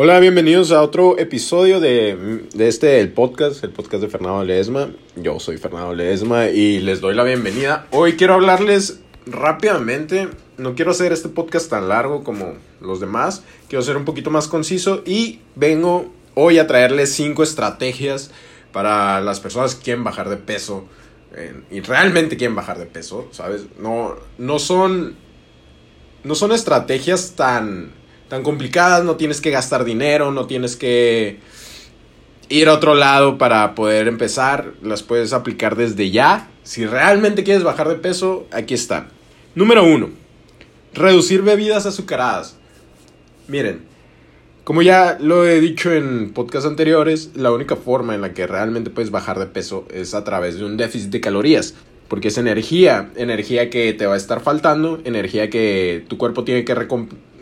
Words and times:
Hola, 0.00 0.20
bienvenidos 0.20 0.70
a 0.70 0.80
otro 0.80 1.18
episodio 1.18 1.80
de, 1.80 2.46
de 2.54 2.68
este, 2.68 3.00
el 3.00 3.12
podcast, 3.12 3.64
el 3.64 3.70
podcast 3.70 4.00
de 4.00 4.08
Fernando 4.08 4.44
Ledesma. 4.44 4.90
Yo 5.16 5.40
soy 5.40 5.58
Fernando 5.58 5.92
Ledesma 5.92 6.46
y 6.50 6.78
les 6.78 7.00
doy 7.00 7.16
la 7.16 7.24
bienvenida. 7.24 7.88
Hoy 7.90 8.12
quiero 8.12 8.34
hablarles 8.34 9.00
rápidamente, 9.26 10.28
no 10.56 10.76
quiero 10.76 10.92
hacer 10.92 11.12
este 11.12 11.28
podcast 11.28 11.68
tan 11.68 11.88
largo 11.88 12.22
como 12.22 12.52
los 12.80 13.00
demás, 13.00 13.42
quiero 13.68 13.82
ser 13.82 13.96
un 13.96 14.04
poquito 14.04 14.30
más 14.30 14.46
conciso 14.46 15.02
y 15.04 15.40
vengo 15.56 16.12
hoy 16.36 16.60
a 16.60 16.68
traerles 16.68 17.12
cinco 17.12 17.42
estrategias 17.42 18.30
para 18.70 19.20
las 19.20 19.40
personas 19.40 19.74
que 19.74 19.82
quieren 19.82 20.04
bajar 20.04 20.28
de 20.28 20.36
peso 20.36 20.84
eh, 21.34 21.60
y 21.72 21.80
realmente 21.80 22.36
quieren 22.36 22.54
bajar 22.54 22.78
de 22.78 22.86
peso, 22.86 23.26
¿sabes? 23.32 23.64
No, 23.80 24.14
no 24.38 24.60
son, 24.60 25.16
no 26.22 26.36
son 26.36 26.52
estrategias 26.52 27.32
tan 27.34 27.97
tan 28.28 28.42
complicadas, 28.42 29.04
no 29.04 29.16
tienes 29.16 29.40
que 29.40 29.50
gastar 29.50 29.84
dinero, 29.84 30.30
no 30.30 30.46
tienes 30.46 30.76
que 30.76 31.38
ir 32.48 32.68
a 32.68 32.74
otro 32.74 32.94
lado 32.94 33.38
para 33.38 33.74
poder 33.74 34.08
empezar, 34.08 34.72
las 34.82 35.02
puedes 35.02 35.32
aplicar 35.32 35.76
desde 35.76 36.10
ya. 36.10 36.50
Si 36.62 36.86
realmente 36.86 37.44
quieres 37.44 37.62
bajar 37.62 37.88
de 37.88 37.96
peso, 37.96 38.46
aquí 38.52 38.74
están. 38.74 39.08
Número 39.54 39.84
uno, 39.84 40.10
reducir 40.94 41.42
bebidas 41.42 41.86
azucaradas. 41.86 42.56
Miren, 43.48 43.88
como 44.64 44.82
ya 44.82 45.16
lo 45.18 45.46
he 45.46 45.60
dicho 45.60 45.92
en 45.92 46.34
podcasts 46.34 46.68
anteriores, 46.68 47.30
la 47.34 47.50
única 47.50 47.76
forma 47.76 48.14
en 48.14 48.20
la 48.20 48.34
que 48.34 48.46
realmente 48.46 48.90
puedes 48.90 49.10
bajar 49.10 49.38
de 49.38 49.46
peso 49.46 49.86
es 49.90 50.12
a 50.12 50.24
través 50.24 50.58
de 50.58 50.66
un 50.66 50.76
déficit 50.76 51.10
de 51.10 51.20
calorías. 51.22 51.74
Porque 52.08 52.28
es 52.28 52.38
energía, 52.38 53.10
energía 53.16 53.68
que 53.68 53.92
te 53.92 54.06
va 54.06 54.14
a 54.14 54.16
estar 54.16 54.40
faltando, 54.40 55.00
energía 55.04 55.50
que 55.50 56.04
tu 56.08 56.16
cuerpo 56.16 56.44
tiene 56.44 56.64
que 56.64 56.74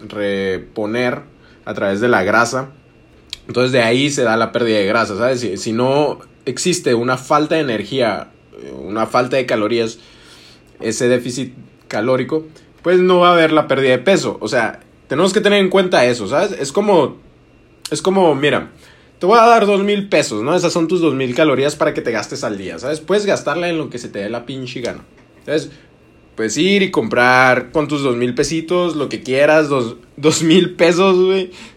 reponer 0.09 1.23
a 1.65 1.75
través 1.75 2.01
de 2.01 2.09
la 2.09 2.23
grasa. 2.23 2.71
Entonces 3.47 3.73
de 3.73 3.83
ahí 3.83 4.11
se 4.11 4.23
da 4.23 4.37
la 4.37 4.53
pérdida 4.53 4.79
de 4.79 4.87
grasa, 4.87 5.17
¿sabes? 5.17 5.47
Si, 5.61 5.73
no 5.73 6.19
existe 6.45 6.95
una 6.95 7.17
falta 7.17 7.57
de 7.57 7.61
energía, 7.61 8.31
una 8.79 9.07
falta 9.07 9.37
de 9.37 9.47
calorías, 9.47 9.99
ese 10.81 11.09
déficit 11.09 11.55
calórico, 11.89 12.47
pues 12.83 12.99
no 12.99 13.21
va 13.21 13.31
a 13.31 13.33
haber 13.33 13.53
la 13.53 13.69
pérdida 13.69 13.91
de 13.91 13.99
peso. 13.99 14.39
O 14.41 14.49
sea, 14.49 14.81
tenemos 15.09 15.33
que 15.33 15.41
tener 15.41 15.61
en 15.61 15.71
cuenta 15.71 16.05
eso, 16.05 16.27
¿sabes? 16.27 16.53
Es 16.53 16.73
como, 16.73 17.19
es 17.91 18.03
como, 18.03 18.35
mira, 18.35 18.71
te 19.19 19.27
voy 19.27 19.39
a 19.39 19.47
dar 19.47 19.67
dos 19.67 19.83
mil 19.83 20.09
pesos, 20.09 20.43
¿no? 20.43 20.55
Esas 20.55 20.73
son 20.73 20.89
tus 20.89 21.01
dos 21.01 21.15
mil 21.15 21.35
calorías 21.35 21.77
para 21.77 21.95
que 21.95 22.03
te 22.03 22.13
gastes 22.13 22.45
al 22.45 22.59
día, 22.59 22.79
¿sabes? 22.79 23.01
Puedes 23.01 23.27
gastarla 23.27 23.69
en 23.69 23.79
lo 23.79 23.91
que 23.91 23.99
se 23.99 24.09
te 24.09 24.19
dé 24.19 24.29
la 24.29 24.45
pinche 24.45 24.81
gana. 24.81 25.05
Entonces, 25.39 25.71
Puedes 26.37 26.57
ir 26.59 26.83
y 26.83 26.91
comprar 26.91 27.73
con 27.73 27.89
tus 27.89 28.03
dos 28.03 28.15
mil 28.15 28.35
pesitos 28.35 28.95
lo 28.95 29.09
que 29.09 29.23
quieras, 29.23 29.69
dos, 29.69 29.97
dos 30.17 30.43
mil 30.43 30.75
pesos, 30.75 31.17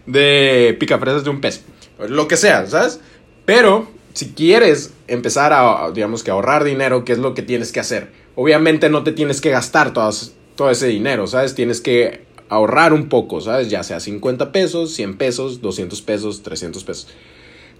de 0.06 0.76
picafresas 0.78 1.24
de 1.24 1.30
un 1.30 1.40
peso. 1.40 1.62
Lo 2.08 2.28
que 2.28 2.36
sea, 2.36 2.66
¿sabes? 2.66 3.00
Pero 3.46 3.88
si 4.12 4.32
quieres 4.32 4.92
empezar 5.08 5.52
a, 5.52 5.90
digamos 5.92 6.22
que 6.22 6.30
ahorrar 6.30 6.64
dinero, 6.64 7.04
¿qué 7.04 7.12
es 7.12 7.18
lo 7.18 7.34
que 7.34 7.42
tienes 7.42 7.72
que 7.72 7.80
hacer? 7.80 8.10
Obviamente 8.34 8.90
no 8.90 9.02
te 9.02 9.12
tienes 9.12 9.40
que 9.40 9.50
gastar 9.50 9.92
todo 9.94 10.70
ese 10.70 10.86
dinero, 10.86 11.26
¿sabes? 11.26 11.54
Tienes 11.54 11.80
que 11.80 12.24
ahorrar 12.50 12.92
un 12.92 13.08
poco, 13.08 13.40
¿sabes? 13.40 13.70
Ya 13.70 13.82
sea 13.82 13.98
50 13.98 14.52
pesos, 14.52 14.92
100 14.92 15.16
pesos, 15.16 15.62
200 15.62 16.02
pesos, 16.02 16.42
300 16.42 16.84
pesos 16.84 17.08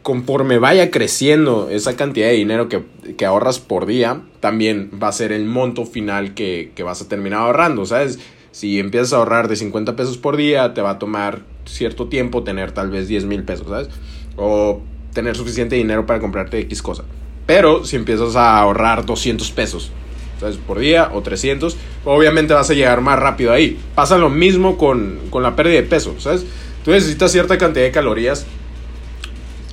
conforme 0.03 0.59
vaya 0.59 0.91
creciendo 0.91 1.69
esa 1.71 1.97
cantidad 1.97 2.29
de 2.29 2.35
dinero 2.35 2.69
que, 2.69 3.27
ahorras 3.27 3.59
por 3.59 3.87
día, 3.87 4.23
también 4.41 4.91
va 5.03 5.09
a 5.09 5.13
ser 5.13 5.33
el 5.33 5.45
monto 5.45 5.85
final 5.85 6.35
que, 6.35 6.73
vas 6.85 7.03
a 7.03 7.09
terminar 7.09 7.41
ahorrando, 7.41 7.85
¿sabes? 7.85 8.19
Si 8.53 8.79
empiezas 8.79 9.13
a 9.13 9.17
ahorrar 9.17 9.49
de 9.49 9.57
50 9.57 9.97
pesos 9.97 10.19
por 10.19 10.37
día, 10.37 10.75
te 10.75 10.83
va 10.83 10.91
a 10.91 10.99
tomar 10.99 11.43
cierto 11.67 12.09
tiempo 12.09 12.43
tener 12.43 12.73
tal 12.73 12.91
vez 12.91 13.07
10 13.07 13.27
mil 13.27 13.45
pesos, 13.45 13.69
¿sabes? 13.69 13.89
O 14.37 14.81
tener 15.13 15.37
suficiente 15.37 15.77
dinero 15.77 16.07
para 16.07 16.19
comprarte 16.19 16.59
X 16.61 16.83
cosa. 16.83 17.05
Pero 17.47 17.85
si 17.85 17.97
empiezas 17.97 18.37
a 18.37 18.59
ahorrar 18.59 19.07
200 19.07 19.51
pesos, 19.53 19.93
¿sabes? 20.41 20.57
Por 20.57 20.79
día 20.79 21.11
o 21.13 21.21
300, 21.21 21.77
obviamente 22.05 22.55
vas 22.55 22.71
a 22.71 22.75
llegar 22.75 23.01
más 23.03 23.19
rápido 23.19 23.53
ahí. 23.53 23.79
Pasa 23.95 24.19
lo 24.19 24.31
mismo 24.31 24.79
con, 24.79 25.19
con 25.31 25.43
la 25.43 25.55
pérdida 25.55 25.77
de 25.77 25.87
peso, 25.87 26.15
¿sabes? 26.19 26.45
Tú 26.85 26.91
necesitas 26.91 27.31
cierta 27.31 27.59
cantidad 27.59 27.85
de 27.85 27.93
calorías 27.93 28.47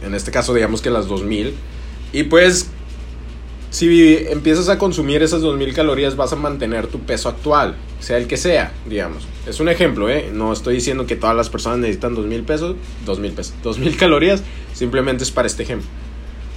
en 0.02 0.14
este 0.14 0.32
caso 0.32 0.54
digamos 0.54 0.82
que 0.82 0.90
las 0.90 1.08
2000. 1.08 1.54
Y 2.14 2.24
pues 2.24 2.70
si 3.70 4.18
empiezas 4.30 4.70
a 4.70 4.78
consumir 4.78 5.22
esas 5.22 5.42
2000 5.42 5.74
calorías 5.74 6.16
vas 6.16 6.32
a 6.34 6.36
mantener 6.36 6.88
tu 6.88 7.00
peso 7.00 7.30
actual, 7.30 7.76
sea 8.00 8.18
el 8.18 8.28
que 8.28 8.38
sea, 8.38 8.72
digamos. 8.88 9.28
Es 9.46 9.60
un 9.60 9.70
ejemplo, 9.70 10.10
¿eh? 10.10 10.32
No 10.34 10.54
estoy 10.54 10.76
diciendo 10.76 11.06
que 11.06 11.16
todas 11.16 11.36
las 11.36 11.50
personas 11.50 11.80
necesitan 11.80 12.16
2000 12.16 12.44
pesos, 12.44 12.76
2000 13.06 13.32
pesos, 13.34 13.54
2000 13.64 13.98
calorías, 13.98 14.44
simplemente 14.74 15.24
es 15.24 15.32
para 15.32 15.48
este 15.48 15.64
ejemplo. 15.64 15.88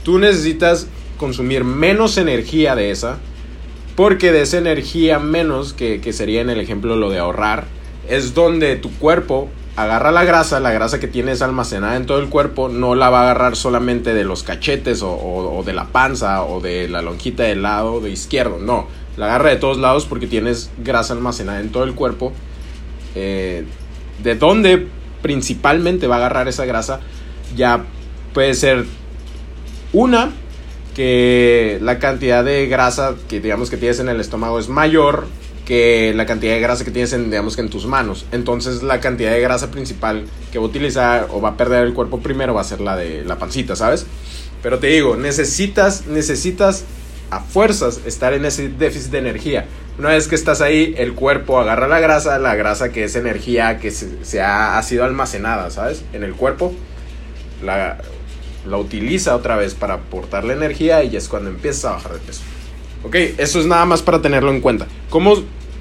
Tú 0.05 0.19
necesitas 0.19 0.87
consumir 1.19 1.65
menos 1.65 2.17
energía 2.17 2.75
de 2.75 2.91
esa, 2.91 3.19
porque 3.97 4.33
de 4.33 4.43
esa 4.43 4.59
energía 4.59 5.19
menos, 5.19 5.73
que, 5.73 6.01
que 6.01 6.13
sería 6.13 6.41
en 6.41 6.49
el 6.49 6.61
ejemplo 6.61 6.97
lo 6.97 7.11
de 7.11 7.19
ahorrar, 7.19 7.67
es 8.09 8.35
donde 8.35 8.77
tu 8.77 8.91
cuerpo 8.93 9.51
agarra 9.77 10.13
la 10.13 10.25
grasa, 10.25 10.61
la 10.61 10.73
grasa 10.73 11.01
que 11.01 11.09
tienes 11.09 11.43
almacenada 11.43 11.97
en 11.97 12.07
todo 12.07 12.19
el 12.19 12.29
cuerpo, 12.29 12.69
no 12.69 12.95
la 12.95 13.11
va 13.11 13.21
a 13.21 13.23
agarrar 13.23 13.57
solamente 13.57 14.15
de 14.15 14.25
los 14.25 14.43
cachetes 14.43 15.01
o, 15.03 15.63
de 15.65 15.73
la 15.73 15.87
panza 15.87 16.45
o 16.45 16.61
de 16.61 16.89
la 16.89 17.03
lonjita 17.03 17.45
del 17.45 17.63
lado 17.63 18.01
de 18.01 18.11
izquierdo, 18.11 18.59
no, 18.59 18.87
la 19.17 19.27
agarra 19.27 19.51
de 19.51 19.57
todos 19.57 19.79
lados 19.79 20.07
porque 20.07 20.27
tienes 20.27 20.71
grasa 20.79 21.15
almacenada 21.15 21.61
en 21.61 21.71
todo 21.71 21.85
el 21.85 21.95
cuerpo. 21.95 22.33
Eh, 23.15 23.65
de 24.23 24.35
dónde 24.35 24.87
principalmente 25.23 26.07
va 26.07 26.17
a 26.17 26.19
agarrar 26.19 26.49
esa 26.49 26.65
grasa, 26.65 27.01
ya 27.57 27.85
puede 28.33 28.55
ser 28.55 28.85
una 29.93 30.31
que 30.95 31.79
la 31.83 31.99
cantidad 31.99 32.45
de 32.45 32.67
grasa 32.67 33.15
que 33.29 33.41
digamos 33.41 33.71
que 33.71 33.77
tienes 33.77 34.01
en 34.01 34.09
el 34.09 34.21
estómago 34.21 34.59
es 34.59 34.69
mayor 34.69 35.27
que 35.71 36.13
la 36.17 36.27
cantidad 36.27 36.55
de 36.55 36.59
grasa 36.59 36.85
que 36.85 36.91
tienes 36.91 37.13
en, 37.13 37.31
digamos 37.31 37.55
que 37.55 37.63
en 37.63 37.71
tus 37.71 37.87
manos. 37.87 38.27
Entonces 38.33 38.83
la 38.83 38.99
cantidad 38.99 39.31
de 39.31 39.41
grasa 39.41 39.71
principal 39.71 40.25
que 40.51 40.59
va 40.59 40.65
a 40.65 40.67
utilizar 40.67 41.29
o 41.31 41.41
va 41.41 41.51
a 41.51 41.57
perder 41.57 41.87
el 41.87 41.95
cuerpo 41.95 42.19
primero 42.19 42.55
va 42.55 42.63
a 42.63 42.65
ser 42.65 42.81
la 42.81 42.97
de 42.97 43.25
la 43.25 43.39
pancita, 43.39 43.77
¿sabes? 43.77 44.05
Pero 44.65 44.81
te 44.81 44.89
digo, 44.89 45.15
necesitas, 45.15 46.09
necesitas 46.09 46.87
a 47.31 47.39
fuerzas 47.39 48.01
estar 48.05 48.35
en 48.35 48.47
ese 48.47 48.69
déficit 48.69 49.13
de 49.13 49.19
energía. 49.19 49.67
Una 49.97 50.09
vez 50.09 50.27
que 50.27 50.35
estás 50.35 50.61
ahí, 50.61 50.93
el 50.99 51.15
cuerpo 51.15 51.61
agarra 51.61 51.87
la 51.87 52.01
grasa, 52.01 52.41
la 52.41 52.57
grasa 52.57 52.91
que 52.91 53.05
es 53.05 53.15
energía 53.15 53.79
que 53.79 53.93
se, 53.93 54.43
ha, 54.43 54.83
sido 54.83 55.05
almacenada, 55.05 55.71
¿sabes? 55.71 56.03
En 56.13 56.25
el 56.25 56.35
cuerpo, 56.35 56.75
la, 57.63 57.99
la 58.69 58.77
utiliza 58.77 59.37
otra 59.37 59.55
vez 59.55 59.75
para 59.75 59.95
aportarle 59.95 60.53
energía 60.53 61.05
y 61.05 61.15
es 61.15 61.29
cuando 61.29 61.49
empieza 61.49 61.91
a 61.91 61.93
bajar 61.93 62.15
de 62.15 62.19
peso. 62.19 62.43
Ok, 63.05 63.15
eso 63.39 63.61
es 63.61 63.67
nada 63.67 63.87
más 63.87 64.03
para 64.03 64.21
tenerlo 64.21 64.51
en 64.51 64.61
cuenta. 64.61 64.89
¿Cómo, 65.09 65.37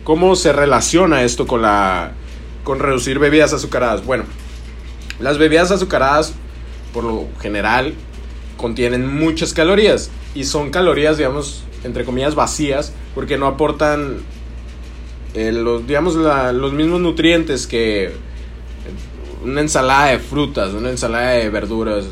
¿Cómo 0.09 0.35
se 0.35 0.51
relaciona 0.53 1.21
esto 1.21 1.45
con 1.45 1.61
la 1.61 2.13
con 2.63 2.79
reducir 2.79 3.19
bebidas 3.19 3.53
azucaradas? 3.53 4.03
Bueno, 4.03 4.23
las 5.19 5.37
bebidas 5.37 5.69
azucaradas 5.69 6.33
por 6.95 7.03
lo 7.03 7.27
general 7.39 7.93
contienen 8.57 9.05
muchas 9.05 9.53
calorías 9.53 10.09
y 10.33 10.45
son 10.45 10.71
calorías, 10.71 11.17
digamos, 11.17 11.63
entre 11.83 12.05
comillas 12.05 12.33
vacías 12.33 12.91
porque 13.13 13.37
no 13.37 13.45
aportan 13.45 14.17
eh, 15.35 15.51
los, 15.51 15.85
digamos, 15.85 16.15
los 16.15 16.73
mismos 16.73 17.01
nutrientes 17.01 17.67
que 17.67 18.11
una 19.43 19.61
ensalada 19.61 20.07
de 20.07 20.17
frutas, 20.17 20.73
una 20.73 20.89
ensalada 20.89 21.33
de 21.33 21.51
verduras, 21.51 22.05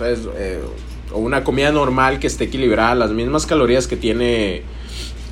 eh, 0.00 0.62
o 1.12 1.18
una 1.18 1.44
comida 1.44 1.70
normal 1.72 2.20
que 2.20 2.26
esté 2.26 2.44
equilibrada, 2.44 2.94
las 2.94 3.10
mismas 3.10 3.44
calorías 3.44 3.86
que 3.86 3.98
tiene 3.98 4.62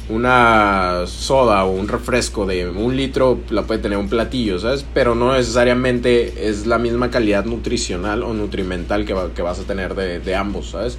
una 0.08 1.06
soda 1.06 1.64
o 1.64 1.70
un 1.70 1.88
refresco 1.88 2.44
de 2.44 2.68
un 2.68 2.96
litro 2.96 3.38
la 3.50 3.62
puede 3.62 3.80
tener 3.80 3.98
un 3.98 4.08
platillo, 4.08 4.58
¿sabes? 4.58 4.84
Pero 4.92 5.14
no 5.14 5.34
necesariamente 5.34 6.48
es 6.48 6.66
la 6.66 6.78
misma 6.78 7.10
calidad 7.10 7.44
nutricional 7.44 8.22
o 8.22 8.34
nutrimental 8.34 9.04
que, 9.04 9.14
que 9.34 9.42
vas 9.42 9.60
a 9.60 9.62
tener 9.62 9.94
de, 9.94 10.34
ambos, 10.34 10.70
¿sabes? 10.70 10.98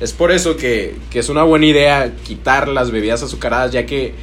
Es 0.00 0.12
por 0.12 0.32
eso 0.32 0.56
que, 0.56 0.96
que, 1.10 1.20
es 1.20 1.28
una 1.28 1.44
buena 1.44 1.66
idea 1.66 2.12
quitar 2.24 2.68
las 2.68 2.90
bebidas 2.90 3.22
azucaradas, 3.22 3.72
ya 3.72 3.86
que, 3.86 4.14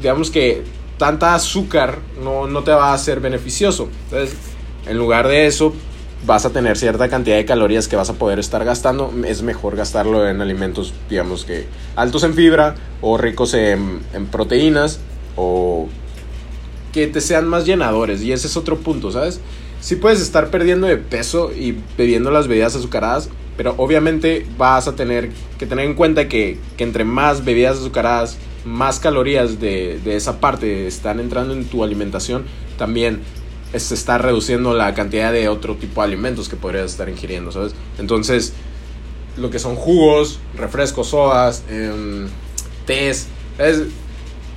digamos 0.00 0.30
que 0.30 0.62
tanta 0.98 1.34
azúcar 1.34 1.98
no, 2.22 2.46
no 2.46 2.62
te 2.62 2.70
va 2.70 2.92
a 2.92 2.98
ser 2.98 3.20
beneficioso. 3.20 3.88
Entonces, 4.04 4.36
en 4.86 4.98
lugar 4.98 5.26
de 5.28 5.46
eso, 5.46 5.74
vas 6.26 6.46
a 6.46 6.50
tener 6.50 6.76
cierta 6.76 7.08
cantidad 7.08 7.36
de 7.36 7.44
calorías 7.44 7.88
que 7.88 7.96
vas 7.96 8.10
a 8.10 8.14
poder 8.14 8.38
estar 8.38 8.64
gastando, 8.64 9.12
es 9.26 9.42
mejor 9.42 9.76
gastarlo 9.76 10.28
en 10.28 10.40
alimentos, 10.40 10.94
digamos 11.10 11.44
que 11.44 11.66
altos 11.96 12.22
en 12.24 12.34
fibra 12.34 12.76
o 13.00 13.18
ricos 13.18 13.54
en, 13.54 14.00
proteínas 14.30 15.00
o 15.36 15.88
que 16.92 17.06
te 17.06 17.20
sean 17.20 17.48
más 17.48 17.64
llenadores. 17.66 18.22
Y 18.22 18.32
ese 18.32 18.46
es 18.46 18.56
otro 18.56 18.78
punto, 18.78 19.10
¿sabes? 19.10 19.40
Sí 19.80 19.96
puedes 19.96 20.20
estar 20.20 20.50
perdiendo 20.50 20.86
de 20.86 20.96
peso 20.96 21.50
y 21.52 21.76
bebiendo 21.98 22.30
las 22.30 22.46
bebidas 22.46 22.76
azucaradas, 22.76 23.28
pero 23.56 23.74
obviamente 23.78 24.46
vas 24.56 24.86
a 24.86 24.94
tener 24.94 25.30
que 25.58 25.66
tener 25.66 25.86
en 25.86 25.94
cuenta 25.94 26.28
que, 26.28 26.58
que 26.76 26.84
entre 26.84 27.04
más 27.04 27.44
bebidas 27.44 27.78
azucaradas, 27.78 28.38
más 28.64 29.00
calorías 29.00 29.58
de, 29.58 29.98
de 30.04 30.14
esa 30.14 30.38
parte 30.38 30.86
están 30.86 31.18
entrando 31.18 31.52
en 31.52 31.64
tu 31.64 31.82
alimentación, 31.82 32.44
también 32.78 33.20
se 33.74 33.94
está 33.94 34.18
reduciendo 34.18 34.74
la 34.74 34.94
cantidad 34.94 35.32
de 35.32 35.48
otro 35.48 35.76
tipo 35.76 36.02
de 36.02 36.08
alimentos 36.08 36.48
que 36.48 36.56
podrías 36.56 36.90
estar 36.90 37.08
ingiriendo, 37.08 37.52
¿sabes? 37.52 37.74
Entonces, 37.98 38.52
lo 39.36 39.50
que 39.50 39.58
son 39.58 39.76
jugos, 39.76 40.38
refrescos, 40.56 41.08
sodas, 41.08 41.64
eh, 41.68 42.26
tés, 42.86 43.28
es 43.58 43.84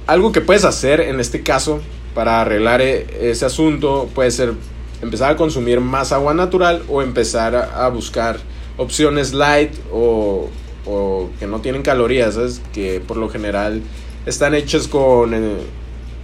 algo 0.07 0.31
que 0.31 0.41
puedes 0.41 0.65
hacer 0.65 1.01
en 1.01 1.19
este 1.19 1.41
caso 1.43 1.79
para 2.13 2.41
arreglar 2.41 2.81
e, 2.81 3.29
ese 3.29 3.45
asunto 3.45 4.09
puede 4.13 4.31
ser 4.31 4.53
empezar 5.01 5.31
a 5.31 5.35
consumir 5.35 5.81
más 5.81 6.11
agua 6.11 6.33
natural 6.33 6.83
o 6.89 7.01
empezar 7.01 7.55
a, 7.55 7.87
buscar 7.89 8.39
opciones 8.77 9.33
light 9.33 9.73
o, 9.91 10.49
o, 10.85 11.29
que 11.39 11.47
no 11.47 11.59
tienen 11.61 11.81
calorías, 11.81 12.35
¿sabes? 12.35 12.61
que 12.73 13.01
por 13.05 13.17
lo 13.17 13.29
general 13.29 13.81
están 14.25 14.55
hechas 14.55 14.87
con 14.87 15.33
eh, 15.33 15.57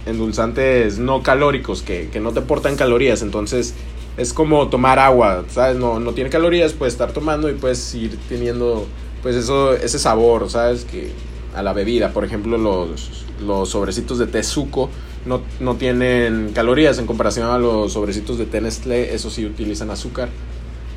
endulzantes 0.06 0.98
no 0.98 1.22
calóricos 1.22 1.82
que, 1.82 2.08
que, 2.12 2.20
no 2.20 2.32
te 2.32 2.40
aportan 2.40 2.76
calorías, 2.76 3.22
entonces 3.22 3.74
es 4.16 4.32
como 4.32 4.68
tomar 4.68 4.98
agua, 4.98 5.44
¿sabes? 5.48 5.76
No, 5.76 6.00
no 6.00 6.12
tiene 6.12 6.30
calorías, 6.30 6.72
puedes 6.72 6.94
estar 6.94 7.12
tomando 7.12 7.48
y 7.48 7.54
puedes 7.54 7.94
ir 7.94 8.18
teniendo 8.28 8.86
pues 9.22 9.36
eso, 9.36 9.74
ese 9.74 9.98
sabor, 9.98 10.50
¿sabes? 10.50 10.84
Que 10.84 11.10
a 11.54 11.62
la 11.62 11.72
bebida, 11.72 12.12
por 12.12 12.24
ejemplo 12.24 12.58
los, 12.58 13.26
los 13.40 13.68
sobrecitos 13.68 14.18
de 14.18 14.26
té 14.26 14.42
suco 14.42 14.90
no, 15.24 15.42
no, 15.60 15.76
tienen 15.76 16.50
calorías 16.52 16.98
en 16.98 17.06
comparación 17.06 17.48
a 17.48 17.58
los 17.58 17.92
sobrecitos 17.92 18.38
de 18.38 18.46
té 18.46 18.60
Nestlé, 18.60 19.14
eso 19.14 19.30
sí 19.30 19.46
utilizan 19.46 19.90
azúcar. 19.90 20.28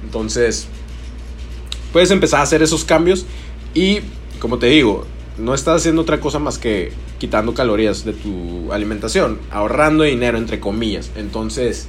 Entonces, 0.03 0.67
puedes 1.93 2.09
empezar 2.09 2.39
a 2.39 2.43
hacer 2.43 2.63
esos 2.63 2.85
cambios 2.85 3.25
y, 3.75 3.99
como 4.39 4.57
te 4.57 4.65
digo, 4.65 5.05
no 5.37 5.53
estás 5.53 5.81
haciendo 5.81 6.01
otra 6.01 6.19
cosa 6.19 6.39
más 6.39 6.57
que 6.57 6.91
quitando 7.17 7.53
calorías 7.53 8.05
de 8.05 8.13
tu 8.13 8.71
alimentación, 8.71 9.39
ahorrando 9.51 10.03
dinero 10.03 10.37
entre 10.37 10.59
comillas. 10.59 11.11
Entonces, 11.15 11.87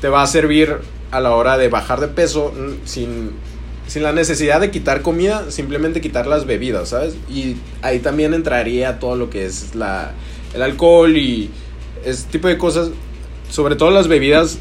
te 0.00 0.08
va 0.08 0.22
a 0.22 0.26
servir 0.26 0.78
a 1.10 1.20
la 1.20 1.34
hora 1.34 1.56
de 1.58 1.68
bajar 1.68 2.00
de 2.00 2.08
peso 2.08 2.52
sin, 2.84 3.30
sin 3.86 4.02
la 4.02 4.12
necesidad 4.12 4.60
de 4.60 4.70
quitar 4.70 5.02
comida, 5.02 5.50
simplemente 5.50 6.00
quitar 6.00 6.26
las 6.26 6.46
bebidas, 6.46 6.90
¿sabes? 6.90 7.16
Y 7.28 7.56
ahí 7.82 8.00
también 8.00 8.34
entraría 8.34 8.98
todo 8.98 9.16
lo 9.16 9.30
que 9.30 9.46
es 9.46 9.74
la, 9.74 10.12
el 10.54 10.62
alcohol 10.62 11.16
y 11.16 11.50
ese 12.04 12.26
tipo 12.28 12.48
de 12.48 12.58
cosas, 12.58 12.90
sobre 13.50 13.76
todo 13.76 13.90
las 13.90 14.08
bebidas 14.08 14.58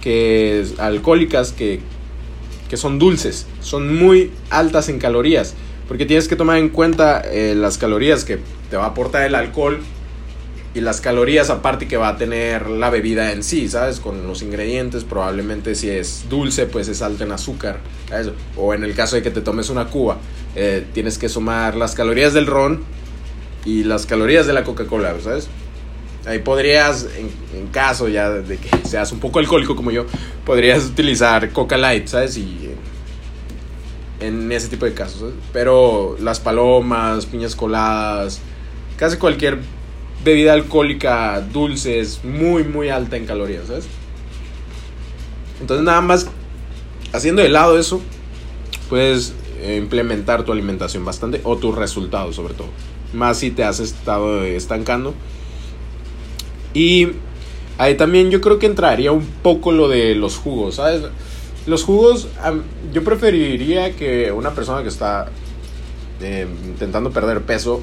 que, 0.00 0.66
alcohólicas 0.78 1.52
que, 1.52 1.80
que 2.68 2.76
son 2.76 2.98
dulces, 2.98 3.46
son 3.60 3.96
muy 3.96 4.30
altas 4.50 4.88
en 4.88 4.98
calorías. 4.98 5.54
Porque 5.88 6.06
tienes 6.06 6.28
que 6.28 6.36
tomar 6.36 6.58
en 6.58 6.70
cuenta 6.70 7.20
eh, 7.20 7.54
las 7.54 7.78
calorías 7.78 8.24
que 8.24 8.38
te 8.70 8.76
va 8.76 8.84
a 8.84 8.88
aportar 8.88 9.26
el 9.26 9.34
alcohol 9.34 9.80
y 10.74 10.80
las 10.80 11.00
calorías 11.00 11.50
aparte 11.50 11.86
que 11.86 11.96
va 11.96 12.08
a 12.08 12.16
tener 12.16 12.68
la 12.68 12.90
bebida 12.90 13.32
en 13.32 13.44
sí, 13.44 13.68
¿sabes? 13.68 14.00
Con 14.00 14.26
los 14.26 14.42
ingredientes, 14.42 15.04
probablemente 15.04 15.76
si 15.76 15.88
es 15.88 16.24
dulce, 16.28 16.66
pues 16.66 16.88
es 16.88 17.00
alto 17.00 17.22
en 17.22 17.30
azúcar, 17.30 17.78
¿sabes? 18.08 18.30
O 18.56 18.74
en 18.74 18.82
el 18.82 18.94
caso 18.94 19.14
de 19.14 19.22
que 19.22 19.30
te 19.30 19.40
tomes 19.40 19.70
una 19.70 19.86
cuba, 19.86 20.18
eh, 20.56 20.84
tienes 20.92 21.16
que 21.16 21.28
sumar 21.28 21.76
las 21.76 21.94
calorías 21.94 22.34
del 22.34 22.46
ron 22.46 22.82
y 23.64 23.84
las 23.84 24.04
calorías 24.04 24.46
de 24.46 24.52
la 24.52 24.64
Coca-Cola, 24.64 25.14
¿sabes? 25.22 25.48
Ahí 26.26 26.40
podrías, 26.40 27.06
en, 27.54 27.68
caso 27.68 28.08
ya 28.08 28.30
de 28.30 28.56
que 28.56 28.70
seas 28.86 29.12
un 29.12 29.20
poco 29.20 29.38
alcohólico 29.38 29.76
como 29.76 29.90
yo, 29.90 30.06
podrías 30.44 30.84
utilizar 30.86 31.50
Coca 31.52 31.76
Light, 31.76 32.08
¿sabes? 32.08 32.36
Y 32.36 32.70
en 34.20 34.50
ese 34.52 34.68
tipo 34.68 34.86
de 34.86 34.94
casos. 34.94 35.32
Pero 35.52 36.16
las 36.20 36.40
palomas, 36.40 37.26
piñas 37.26 37.56
coladas, 37.56 38.40
casi 38.96 39.16
cualquier 39.16 39.58
bebida 40.24 40.54
alcohólica 40.54 41.40
dulce 41.40 42.00
es 42.00 42.24
muy, 42.24 42.64
muy 42.64 42.88
alta 42.88 43.16
en 43.16 43.26
calorías. 43.26 43.64
Entonces 45.60 45.84
nada 45.84 46.00
más 46.00 46.28
haciendo 47.12 47.42
de 47.42 47.48
lado 47.48 47.78
eso, 47.78 48.00
puedes 48.88 49.34
implementar 49.76 50.42
tu 50.42 50.52
alimentación 50.52 51.04
bastante 51.04 51.40
o 51.44 51.56
tus 51.56 51.74
resultados 51.74 52.36
sobre 52.36 52.54
todo. 52.54 52.68
Más 53.12 53.38
si 53.38 53.50
te 53.50 53.64
has 53.64 53.80
estado 53.80 54.42
estancando 54.44 55.14
y 56.74 57.10
ahí 57.78 57.96
también 57.96 58.30
yo 58.30 58.40
creo 58.40 58.58
que 58.58 58.66
entraría 58.66 59.12
un 59.12 59.24
poco 59.24 59.70
lo 59.72 59.88
de 59.88 60.16
los 60.16 60.36
jugos, 60.36 60.76
¿sabes? 60.76 61.02
Los 61.66 61.84
jugos, 61.84 62.28
yo 62.92 63.04
preferiría 63.04 63.96
que 63.96 64.30
una 64.32 64.50
persona 64.50 64.82
que 64.82 64.88
está 64.88 65.28
em, 66.20 66.48
intentando 66.66 67.10
perder 67.10 67.42
peso 67.42 67.82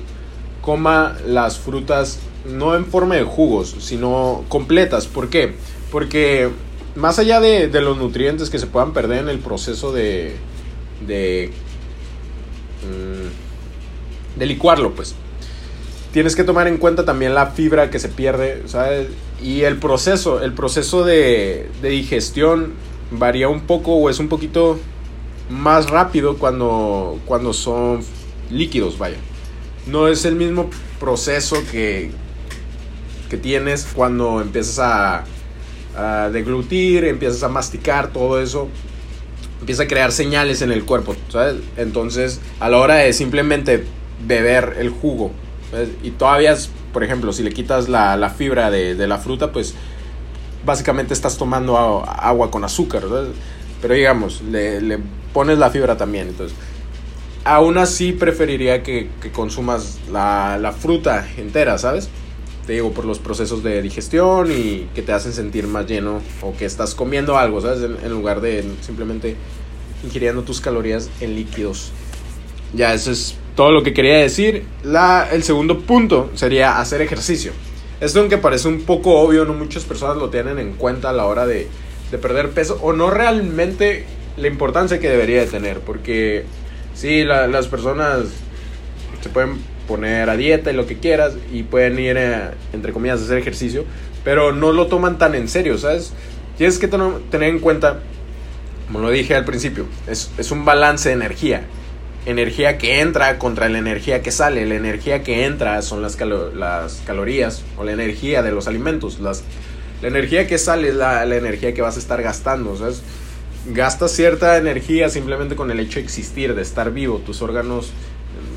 coma 0.62 1.18
las 1.26 1.58
frutas 1.58 2.20
no 2.46 2.76
en 2.76 2.86
forma 2.86 3.16
de 3.16 3.24
jugos, 3.24 3.76
sino 3.80 4.44
completas. 4.50 5.08
¿Por 5.08 5.30
qué? 5.30 5.56
Porque 5.92 6.50
más 6.96 7.20
allá 7.20 7.40
de, 7.40 7.68
de 7.68 7.82
los 7.82 7.98
nutrientes 7.98 8.50
que 8.50 8.60
se 8.60 8.68
puedan 8.68 8.94
perder 8.94 9.20
en 9.20 9.30
el 9.30 9.40
proceso 9.40 9.92
de, 9.92 10.36
de, 11.08 11.52
mm, 12.84 14.40
de 14.40 14.46
licuarlo, 14.46 14.94
pues 14.94 15.16
tienes 16.12 16.36
que 16.36 16.44
tomar 16.44 16.68
en 16.68 16.78
cuenta 16.78 17.06
también 17.06 17.34
la 17.34 17.48
fibra 17.48 17.90
que 17.90 18.00
se 18.00 18.10
pierde, 18.10 18.64
¿sabes? 18.66 19.08
Y 19.42 19.62
el 19.62 19.78
proceso, 19.78 20.42
el 20.42 20.54
proceso 20.54 21.04
de, 21.04 21.70
digestión 21.82 22.74
varía 23.12 23.50
un 23.50 23.62
poco 23.62 23.96
o 23.96 24.10
es 24.10 24.20
un 24.20 24.28
poquito 24.28 24.80
más 25.50 25.90
rápido 25.90 26.38
cuando, 26.38 27.20
cuando 27.26 27.54
son 27.54 28.02
líquidos, 28.50 28.98
vaya. 28.98 29.18
No 29.88 30.08
es 30.08 30.26
el 30.26 30.36
mismo 30.36 30.70
proceso 31.00 31.58
que, 31.72 32.12
que 33.30 33.38
tienes 33.38 33.88
cuando 33.94 34.42
empiezas 34.42 34.80
a, 34.80 35.24
deglutir, 36.32 37.04
empiezas 37.04 37.44
a 37.44 37.50
masticar, 37.50 38.14
todo 38.14 38.42
eso 38.42 38.70
empieza 39.60 39.84
a 39.84 39.88
crear 39.88 40.14
señales 40.14 40.62
en 40.62 40.72
el 40.72 40.86
cuerpo, 40.86 41.18
¿sabes? 41.28 41.58
Entonces, 41.76 42.40
a 42.62 42.70
la 42.70 42.78
hora 42.78 42.96
de 42.96 43.12
simplemente 43.12 43.84
beber 44.26 44.78
el 44.80 44.90
jugo 44.90 45.32
y 46.04 46.12
todavía, 46.12 46.56
por 46.92 47.04
ejemplo, 47.04 47.32
si 47.34 47.44
le 47.44 47.52
quitas 47.52 47.88
la, 47.88 48.34
fibra 48.36 48.70
de, 48.70 49.08
la 49.08 49.18
fruta, 49.18 49.52
pues 49.52 49.76
básicamente 50.66 51.14
estás 51.14 51.38
tomando 51.38 51.78
agua 51.78 52.52
con 52.52 52.64
azúcar, 52.64 53.04
Pero 53.82 53.94
digamos, 53.94 54.42
le, 54.42 55.00
pones 55.34 55.58
la 55.58 55.70
fibra 55.70 55.98
también. 55.98 56.30
Entonces, 56.30 56.58
aún 57.44 57.78
así 57.78 58.14
preferiría 58.14 58.84
que, 58.84 59.10
consumas 59.34 60.00
la, 60.12 60.74
fruta 60.78 61.28
entera, 61.38 61.78
¿sabes? 61.78 62.10
Te 62.66 62.74
digo, 62.74 62.92
por 62.92 63.06
los 63.06 63.20
procesos 63.20 63.64
de 63.64 63.82
digestión 63.82 64.52
y 64.52 64.88
que 64.94 65.02
te 65.02 65.14
hacen 65.14 65.34
sentir 65.34 65.66
más 65.66 65.88
lleno 65.88 66.22
o 66.42 66.56
que 66.56 66.66
estás 66.66 66.94
comiendo 66.94 67.38
algo, 67.38 67.60
¿sabes? 67.60 67.82
En, 67.82 67.98
en 68.04 68.12
lugar 68.12 68.40
de 68.40 68.64
simplemente 68.82 69.36
ingiriendo 70.04 70.44
tus 70.44 70.62
calorías 70.62 71.10
en 71.20 71.36
líquidos. 71.36 71.92
Ya, 72.74 72.94
eso 72.94 73.12
es 73.12 73.36
todo 73.56 73.72
lo 73.72 73.84
que 73.84 73.94
quería 73.94 74.18
decir. 74.18 74.66
La, 74.84 75.28
el 75.32 75.44
segundo 75.44 75.82
punto 75.82 76.30
sería 76.36 76.80
hacer 76.80 77.02
ejercicio. 77.02 77.52
Esto 78.02 78.20
aunque 78.20 78.40
parece 78.40 78.68
un 78.68 78.82
poco 78.82 79.20
obvio, 79.20 79.46
no 79.46 79.54
muchas 79.54 79.84
personas 79.84 80.18
lo 80.18 80.32
tienen 80.32 80.58
en 80.58 80.74
cuenta 80.74 81.12
a 81.12 81.14
la 81.14 81.26
hora 81.26 81.46
de, 81.46 81.68
de 82.10 82.18
perder 82.18 82.50
peso 82.50 82.80
o 82.82 82.94
no 82.94 83.12
realmente 83.12 84.06
la 84.38 84.48
importancia 84.48 85.00
que 85.00 85.08
debería 85.08 85.42
de 85.42 85.46
tener. 85.46 85.82
Porque 85.82 86.46
sí, 86.96 87.24
las 87.24 87.68
personas 87.68 88.26
se 89.22 89.30
pueden 89.30 89.60
poner 89.88 90.32
a 90.32 90.36
dieta 90.36 90.72
y 90.72 90.74
lo 90.74 90.88
que 90.88 90.98
quieras 90.98 91.36
y 91.54 91.62
pueden 91.62 92.00
ir, 92.00 92.18
entre 92.74 92.92
comillas, 92.92 93.22
a 93.22 93.26
hacer 93.26 93.38
ejercicio, 93.38 93.86
pero 94.24 94.52
no 94.52 94.72
lo 94.72 94.88
toman 94.88 95.20
tan 95.20 95.36
en 95.36 95.48
serio, 95.48 95.78
¿sabes? 95.78 96.12
Tienes 96.58 96.80
que 96.80 96.88
tener 96.88 97.50
en 97.50 97.60
cuenta, 97.60 98.00
como 98.88 99.00
lo 99.00 99.12
dije 99.12 99.36
al 99.36 99.46
principio, 99.46 99.86
es, 100.08 100.32
es 100.40 100.50
un 100.50 100.66
balance 100.66 101.10
de 101.10 101.16
energía 101.16 101.66
energía 102.26 102.78
que 102.78 103.02
entra 103.02 103.40
contra 103.40 103.70
la 103.70 103.80
energía 103.80 104.22
que 104.22 104.32
sale. 104.32 104.66
La 104.66 104.76
energía 104.76 105.24
que 105.24 105.46
entra 105.46 105.82
son 105.82 106.02
las, 106.02 106.18
las 106.20 107.02
calorías 107.06 107.64
o 107.78 107.84
la 107.84 107.92
energía 107.92 108.44
de 108.44 108.52
los 108.52 108.68
alimentos. 108.68 109.20
Las, 109.20 109.44
la 110.02 110.08
energía 110.08 110.48
que 110.48 110.58
sale 110.58 110.90
es 110.90 110.96
la, 110.96 111.26
la, 111.26 111.36
energía 111.36 111.74
que 111.74 111.82
vas 111.82 111.96
a 111.96 112.00
estar 112.00 112.22
gastando. 112.22 112.76
¿sabes? 112.78 113.02
Gastas 113.68 114.12
cierta 114.12 114.58
energía 114.58 115.10
simplemente 115.10 115.56
con 115.56 115.72
el 115.72 115.80
hecho 115.80 116.00
de 116.00 116.06
existir, 116.06 116.56
de 116.56 116.62
estar 116.62 116.92
vivo. 116.92 117.20
Tus 117.20 117.42
órganos 117.42 117.92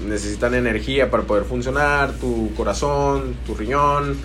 necesitan 0.06 0.54
energía 0.54 1.10
para 1.10 1.24
poder 1.24 1.44
funcionar. 1.44 2.12
Tu 2.12 2.54
corazón, 2.54 3.34
tu 3.46 3.54
riñón, 3.54 4.16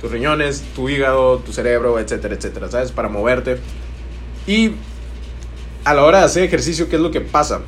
tus 0.00 0.10
riñones, 0.10 0.64
tu 0.74 0.88
hígado, 0.88 1.38
tu 1.38 1.52
cerebro, 1.52 1.98
etcétera, 1.98 2.34
etcétera. 2.34 2.70
¿Sabes? 2.70 2.92
Para 2.92 3.08
moverte. 3.08 3.58
Y 4.46 4.72
a 5.84 5.94
la 5.94 6.04
hora 6.04 6.18
de 6.18 6.24
hacer 6.24 6.42
ejercicio, 6.42 6.88
¿qué 6.88 6.96
es 6.96 7.02
lo 7.02 7.10
que 7.10 7.20
pasa? 7.20 7.60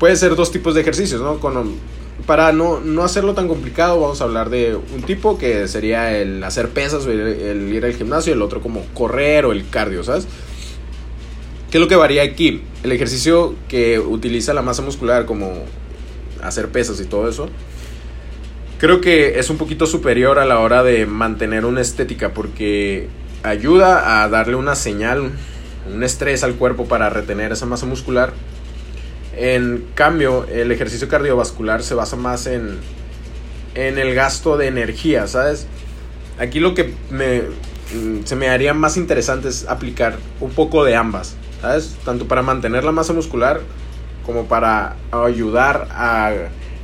Puede 0.00 0.16
ser 0.16 0.34
dos 0.34 0.50
tipos 0.50 0.74
de 0.74 0.80
ejercicios, 0.80 1.20
¿no? 1.20 1.38
Para 2.26 2.52
no, 2.52 2.80
no, 2.80 3.04
hacerlo 3.04 3.34
tan 3.34 3.48
complicado, 3.48 4.00
vamos 4.00 4.20
a 4.20 4.24
hablar 4.24 4.48
de 4.48 4.74
un 4.74 5.02
tipo 5.02 5.38
que 5.38 5.68
sería 5.68 6.16
el 6.16 6.42
hacer 6.42 6.70
pesas 6.70 7.04
o 7.06 7.10
el, 7.10 7.72
ir 7.72 7.84
al 7.84 7.94
gimnasio, 7.94 8.32
el 8.32 8.42
otro 8.42 8.62
como 8.62 8.84
correr 8.94 9.44
o 9.44 9.52
el 9.52 9.68
cardio, 9.68 10.02
¿sabes? 10.02 10.26
¿Qué 11.70 11.76
es 11.76 11.80
lo 11.80 11.86
que 11.86 11.96
varía 11.96 12.22
aquí? 12.22 12.62
El 12.82 12.92
ejercicio 12.92 13.54
que 13.68 14.00
utiliza 14.00 14.54
la 14.54 14.62
masa 14.62 14.82
muscular 14.82 15.26
como 15.26 15.52
hacer 16.42 16.68
pesas 16.68 16.98
y 17.00 17.04
todo 17.04 17.28
eso, 17.28 17.48
creo 18.78 19.02
que 19.02 19.38
es 19.38 19.50
un 19.50 19.58
poquito 19.58 19.84
superior 19.84 20.38
a 20.38 20.46
la 20.46 20.60
hora 20.60 20.82
de 20.82 21.04
mantener 21.04 21.66
una 21.66 21.82
estética 21.82 22.32
porque 22.32 23.08
ayuda 23.42 24.22
a 24.22 24.28
darle 24.30 24.56
una 24.56 24.76
señal, 24.76 25.30
un 25.92 26.02
estrés 26.02 26.42
al 26.42 26.54
cuerpo 26.54 26.86
para 26.86 27.10
retener 27.10 27.52
esa 27.52 27.66
masa 27.66 27.84
muscular. 27.84 28.32
En 29.36 29.86
cambio, 29.94 30.46
el 30.46 30.72
ejercicio 30.72 31.08
cardiovascular 31.08 31.82
se 31.82 31.94
basa 31.94 32.16
más 32.16 32.46
en, 32.46 32.78
en 33.74 33.98
el 33.98 34.14
gasto 34.14 34.56
de 34.56 34.66
energía, 34.66 35.26
¿sabes? 35.26 35.66
Aquí 36.38 36.58
lo 36.58 36.74
que 36.74 36.94
me, 37.10 37.42
mm, 37.42 38.24
se 38.24 38.36
me 38.36 38.48
haría 38.48 38.74
más 38.74 38.96
interesante 38.96 39.48
es 39.48 39.68
aplicar 39.68 40.18
un 40.40 40.50
poco 40.50 40.84
de 40.84 40.96
ambas, 40.96 41.36
¿sabes? 41.60 41.96
Tanto 42.04 42.26
para 42.26 42.42
mantener 42.42 42.84
la 42.84 42.92
masa 42.92 43.12
muscular 43.12 43.60
como 44.26 44.46
para 44.46 44.96
ayudar 45.12 45.88
a 45.90 46.32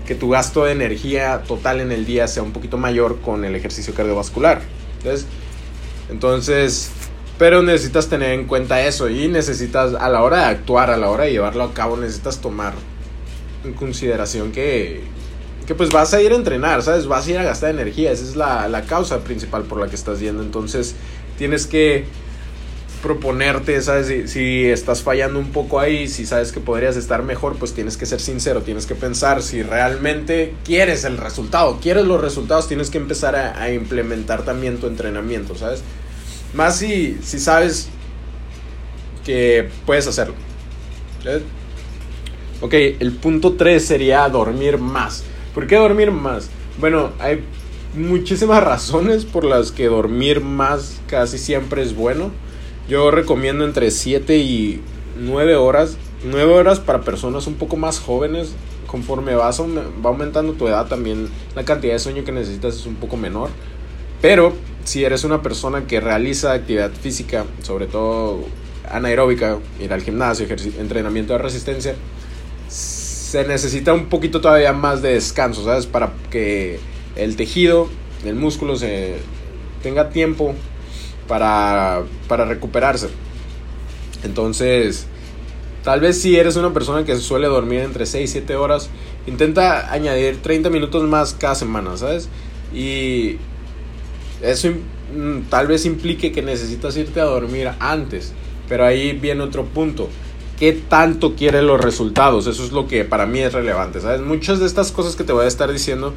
que 0.06 0.14
tu 0.14 0.28
gasto 0.30 0.64
de 0.64 0.72
energía 0.72 1.42
total 1.46 1.80
en 1.80 1.90
el 1.90 2.06
día 2.06 2.28
sea 2.28 2.42
un 2.42 2.52
poquito 2.52 2.78
mayor 2.78 3.20
con 3.20 3.44
el 3.44 3.54
ejercicio 3.56 3.92
cardiovascular. 3.92 4.62
Entonces, 4.98 5.26
entonces, 6.08 6.90
pero 7.38 7.62
necesitas 7.62 8.08
tener 8.08 8.32
en 8.32 8.46
cuenta 8.46 8.84
eso 8.86 9.08
y 9.08 9.28
necesitas 9.28 9.94
a 9.94 10.08
la 10.08 10.22
hora 10.22 10.38
de 10.38 10.44
actuar, 10.46 10.90
a 10.90 10.96
la 10.96 11.10
hora 11.10 11.24
de 11.24 11.32
llevarlo 11.32 11.64
a 11.64 11.74
cabo, 11.74 11.96
necesitas 11.96 12.40
tomar 12.40 12.74
en 13.64 13.74
consideración 13.74 14.52
que, 14.52 15.02
que 15.66 15.74
pues 15.74 15.90
vas 15.90 16.14
a 16.14 16.22
ir 16.22 16.32
a 16.32 16.36
entrenar, 16.36 16.82
¿sabes? 16.82 17.06
Vas 17.06 17.26
a 17.26 17.30
ir 17.30 17.38
a 17.38 17.42
gastar 17.42 17.70
energía, 17.70 18.12
esa 18.12 18.24
es 18.24 18.36
la, 18.36 18.68
la 18.68 18.82
causa 18.82 19.20
principal 19.20 19.64
por 19.64 19.80
la 19.80 19.88
que 19.88 19.96
estás 19.96 20.20
yendo. 20.20 20.42
Entonces, 20.42 20.94
tienes 21.36 21.66
que 21.66 22.06
proponerte, 23.02 23.80
¿sabes? 23.82 24.30
Si, 24.30 24.66
estás 24.66 25.02
fallando 25.02 25.38
un 25.38 25.52
poco 25.52 25.78
ahí, 25.78 26.08
si 26.08 26.26
sabes 26.26 26.52
que 26.52 26.60
podrías 26.60 26.96
estar 26.96 27.22
mejor, 27.22 27.56
pues 27.56 27.72
tienes 27.72 27.96
que 27.96 28.06
ser 28.06 28.20
sincero, 28.20 28.62
tienes 28.62 28.86
que 28.86 28.94
pensar 28.94 29.42
si 29.42 29.62
realmente 29.62 30.54
quieres 30.64 31.04
el 31.04 31.16
resultado, 31.16 31.78
quieres 31.80 32.04
los 32.04 32.20
resultados, 32.20 32.66
tienes 32.68 32.90
que 32.90 32.98
empezar 32.98 33.36
a, 33.36 33.70
implementar 33.70 34.44
también 34.44 34.78
tu 34.78 34.86
entrenamiento, 34.86 35.54
¿sabes? 35.54 35.82
Más 36.54 36.78
si, 36.78 37.18
si 37.22 37.38
sabes 37.38 37.88
que 39.24 39.68
puedes 39.84 40.06
hacerlo. 40.06 40.34
Ok, 42.60 42.72
el 42.72 43.12
punto 43.12 43.54
3 43.54 43.84
sería 43.84 44.28
dormir 44.28 44.78
más. 44.78 45.24
¿Por 45.54 45.66
qué 45.66 45.76
dormir 45.76 46.10
más? 46.10 46.48
Bueno, 46.78 47.12
hay 47.18 47.42
muchísimas 47.94 48.62
razones 48.64 49.24
por 49.24 49.44
las 49.44 49.72
que 49.72 49.86
dormir 49.86 50.40
más 50.40 51.00
casi 51.08 51.38
siempre 51.38 51.82
es 51.82 51.94
bueno 51.94 52.30
yo 52.88 53.10
recomiendo 53.10 53.64
entre 53.64 53.90
7 53.90 54.36
y 54.38 54.80
9 55.18 55.56
horas. 55.56 55.96
9 56.24 56.52
horas 56.52 56.78
para 56.80 57.00
personas 57.00 57.46
un 57.46 57.54
poco 57.54 57.76
más 57.76 57.98
jóvenes. 57.98 58.54
Conforme 58.86 59.34
vas, 59.34 59.60
va 59.60 60.10
aumentando 60.10 60.52
tu 60.52 60.68
edad, 60.68 60.86
también 60.86 61.28
la 61.56 61.64
cantidad 61.64 61.94
de 61.94 61.98
sueño 61.98 62.24
que 62.24 62.30
necesitas 62.30 62.76
es 62.76 62.86
un 62.86 62.94
poco 62.94 63.16
menor. 63.16 63.50
Pero 64.22 64.52
si 64.86 65.04
eres 65.04 65.24
una 65.24 65.42
persona 65.42 65.84
que 65.88 66.00
realiza 66.00 66.52
actividad 66.52 66.92
física, 66.92 67.44
sobre 67.62 67.88
todo 67.88 68.44
anaeróbica, 68.88 69.58
ir 69.80 69.92
al 69.92 70.00
gimnasio, 70.00 70.46
entrenamiento 70.78 71.32
de 71.32 71.40
resistencia, 71.40 71.96
se 72.68 73.44
necesita 73.48 73.92
un 73.92 74.06
poquito 74.06 74.40
todavía 74.40 74.72
más 74.72 75.02
de 75.02 75.14
descanso, 75.14 75.64
¿sabes? 75.64 75.86
Para 75.86 76.12
que 76.30 76.78
el 77.16 77.34
tejido, 77.34 77.88
el 78.24 78.36
músculo 78.36 78.76
se 78.76 79.16
tenga 79.82 80.10
tiempo 80.10 80.54
para, 81.26 82.04
para 82.28 82.44
recuperarse. 82.44 83.08
Entonces, 84.22 85.08
tal 85.82 85.98
vez 85.98 86.22
si 86.22 86.36
eres 86.36 86.54
una 86.54 86.72
persona 86.72 87.04
que 87.04 87.16
suele 87.16 87.48
dormir 87.48 87.80
entre 87.80 88.06
6 88.06 88.30
y 88.30 88.32
7 88.32 88.54
horas, 88.54 88.88
intenta 89.26 89.92
añadir 89.92 90.40
30 90.42 90.70
minutos 90.70 91.02
más 91.02 91.34
cada 91.34 91.56
semana, 91.56 91.96
¿sabes? 91.96 92.28
Y 92.72 93.38
eso 94.42 94.70
mm, 94.70 95.48
tal 95.48 95.66
vez 95.66 95.86
implique 95.86 96.32
que 96.32 96.42
necesitas 96.42 96.96
irte 96.96 97.20
a 97.20 97.24
dormir 97.24 97.70
antes, 97.78 98.32
pero 98.68 98.84
ahí 98.84 99.12
viene 99.12 99.42
otro 99.42 99.64
punto. 99.64 100.08
¿Qué 100.58 100.72
tanto 100.72 101.34
quieres 101.34 101.62
los 101.62 101.80
resultados? 101.80 102.46
Eso 102.46 102.64
es 102.64 102.72
lo 102.72 102.86
que 102.88 103.04
para 103.04 103.26
mí 103.26 103.40
es 103.40 103.52
relevante, 103.52 104.00
¿sabes? 104.00 104.22
Muchas 104.22 104.58
de 104.58 104.66
estas 104.66 104.90
cosas 104.90 105.14
que 105.14 105.24
te 105.24 105.32
voy 105.32 105.44
a 105.44 105.48
estar 105.48 105.70
diciendo, 105.70 106.14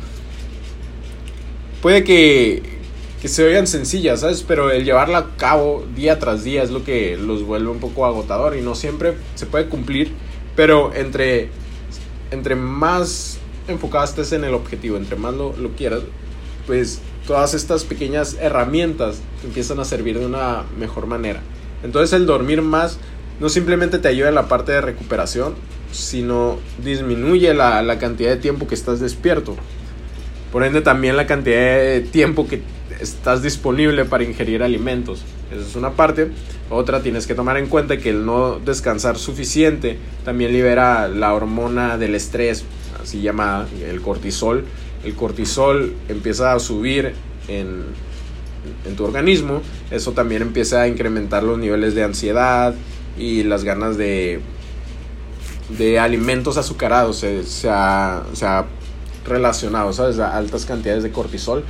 puede 1.81 2.03
que 2.03 2.79
que 3.21 3.27
se 3.27 3.43
oigan 3.43 3.67
sencillas, 3.67 4.21
¿sabes? 4.21 4.43
Pero 4.47 4.71
el 4.71 4.85
llevarla 4.85 5.17
a 5.17 5.35
cabo 5.35 5.85
día 5.95 6.19
tras 6.19 6.43
día 6.43 6.63
es 6.63 6.71
lo 6.71 6.83
que 6.83 7.17
los 7.17 7.43
vuelve 7.43 7.69
un 7.69 7.79
poco 7.79 8.05
agotador 8.05 8.55
y 8.55 8.61
no 8.61 8.75
siempre 8.75 9.15
se 9.35 9.45
puede 9.45 9.67
cumplir, 9.67 10.13
pero 10.55 10.93
entre, 10.95 11.49
entre 12.31 12.55
más 12.55 13.37
enfocado 13.67 14.05
estés 14.05 14.31
en 14.31 14.45
el 14.45 14.53
objetivo, 14.53 14.95
entre 14.95 15.17
más 15.17 15.33
lo, 15.33 15.55
lo 15.57 15.71
quieras, 15.71 16.01
pues 16.65 17.01
todas 17.29 17.53
estas 17.53 17.83
pequeñas 17.83 18.37
herramientas 18.41 19.21
empiezan 19.43 19.79
a 19.79 19.85
servir 19.85 20.17
de 20.17 20.25
una 20.25 20.63
mejor 20.79 21.05
manera. 21.05 21.41
Entonces 21.83 22.11
el 22.13 22.25
dormir 22.25 22.63
más 22.63 22.97
no 23.39 23.49
simplemente 23.49 23.99
te 23.99 24.07
ayuda 24.07 24.29
en 24.29 24.35
la 24.35 24.47
parte 24.47 24.71
de 24.71 24.81
recuperación, 24.81 25.53
sino 25.91 26.57
disminuye 26.83 27.53
la, 27.53 27.83
la 27.83 27.99
cantidad 27.99 28.31
de 28.31 28.37
tiempo 28.37 28.65
que 28.65 28.73
estás 28.73 28.99
despierto. 28.99 29.55
Por 30.51 30.63
ende 30.63 30.81
también 30.81 31.17
la 31.17 31.27
cantidad 31.27 31.59
de 31.59 32.01
tiempo 32.01 32.47
que 32.47 32.63
estás 32.99 33.43
disponible 33.43 34.05
para 34.05 34.23
ingerir 34.23 34.63
alimentos. 34.63 35.23
Esa 35.51 35.61
es 35.61 35.75
una 35.75 35.91
parte. 35.91 36.31
Otra, 36.71 37.03
tienes 37.03 37.27
que 37.27 37.35
tomar 37.35 37.57
en 37.57 37.67
cuenta 37.67 37.97
que 37.97 38.09
el 38.09 38.25
no 38.25 38.57
descansar 38.57 39.19
suficiente 39.19 39.99
también 40.25 40.51
libera 40.51 41.07
la 41.07 41.35
hormona 41.35 41.99
del 41.99 42.15
estrés, 42.15 42.65
así 42.99 43.21
llamada, 43.21 43.67
el 43.87 44.01
cortisol. 44.01 44.65
El 45.03 45.15
cortisol 45.15 45.93
empieza 46.07 46.53
a 46.53 46.59
subir 46.59 47.13
en, 47.47 47.83
en 48.85 48.95
tu 48.95 49.05
organismo. 49.05 49.61
Eso 49.91 50.11
también 50.11 50.41
empieza 50.41 50.81
a 50.81 50.87
incrementar 50.87 51.43
los 51.43 51.57
niveles 51.57 51.95
de 51.95 52.03
ansiedad 52.03 52.75
y 53.17 53.43
las 53.43 53.63
ganas 53.63 53.97
de, 53.97 54.39
de 55.77 55.99
alimentos 55.99 56.57
azucarados. 56.57 57.17
Se, 57.17 57.43
se, 57.43 57.69
ha, 57.69 58.23
se 58.33 58.45
ha 58.45 58.65
relacionado, 59.25 59.93
¿sabes? 59.93 60.19
A 60.19 60.37
altas 60.37 60.65
cantidades 60.65 61.03
de 61.03 61.11
cortisol 61.11 61.63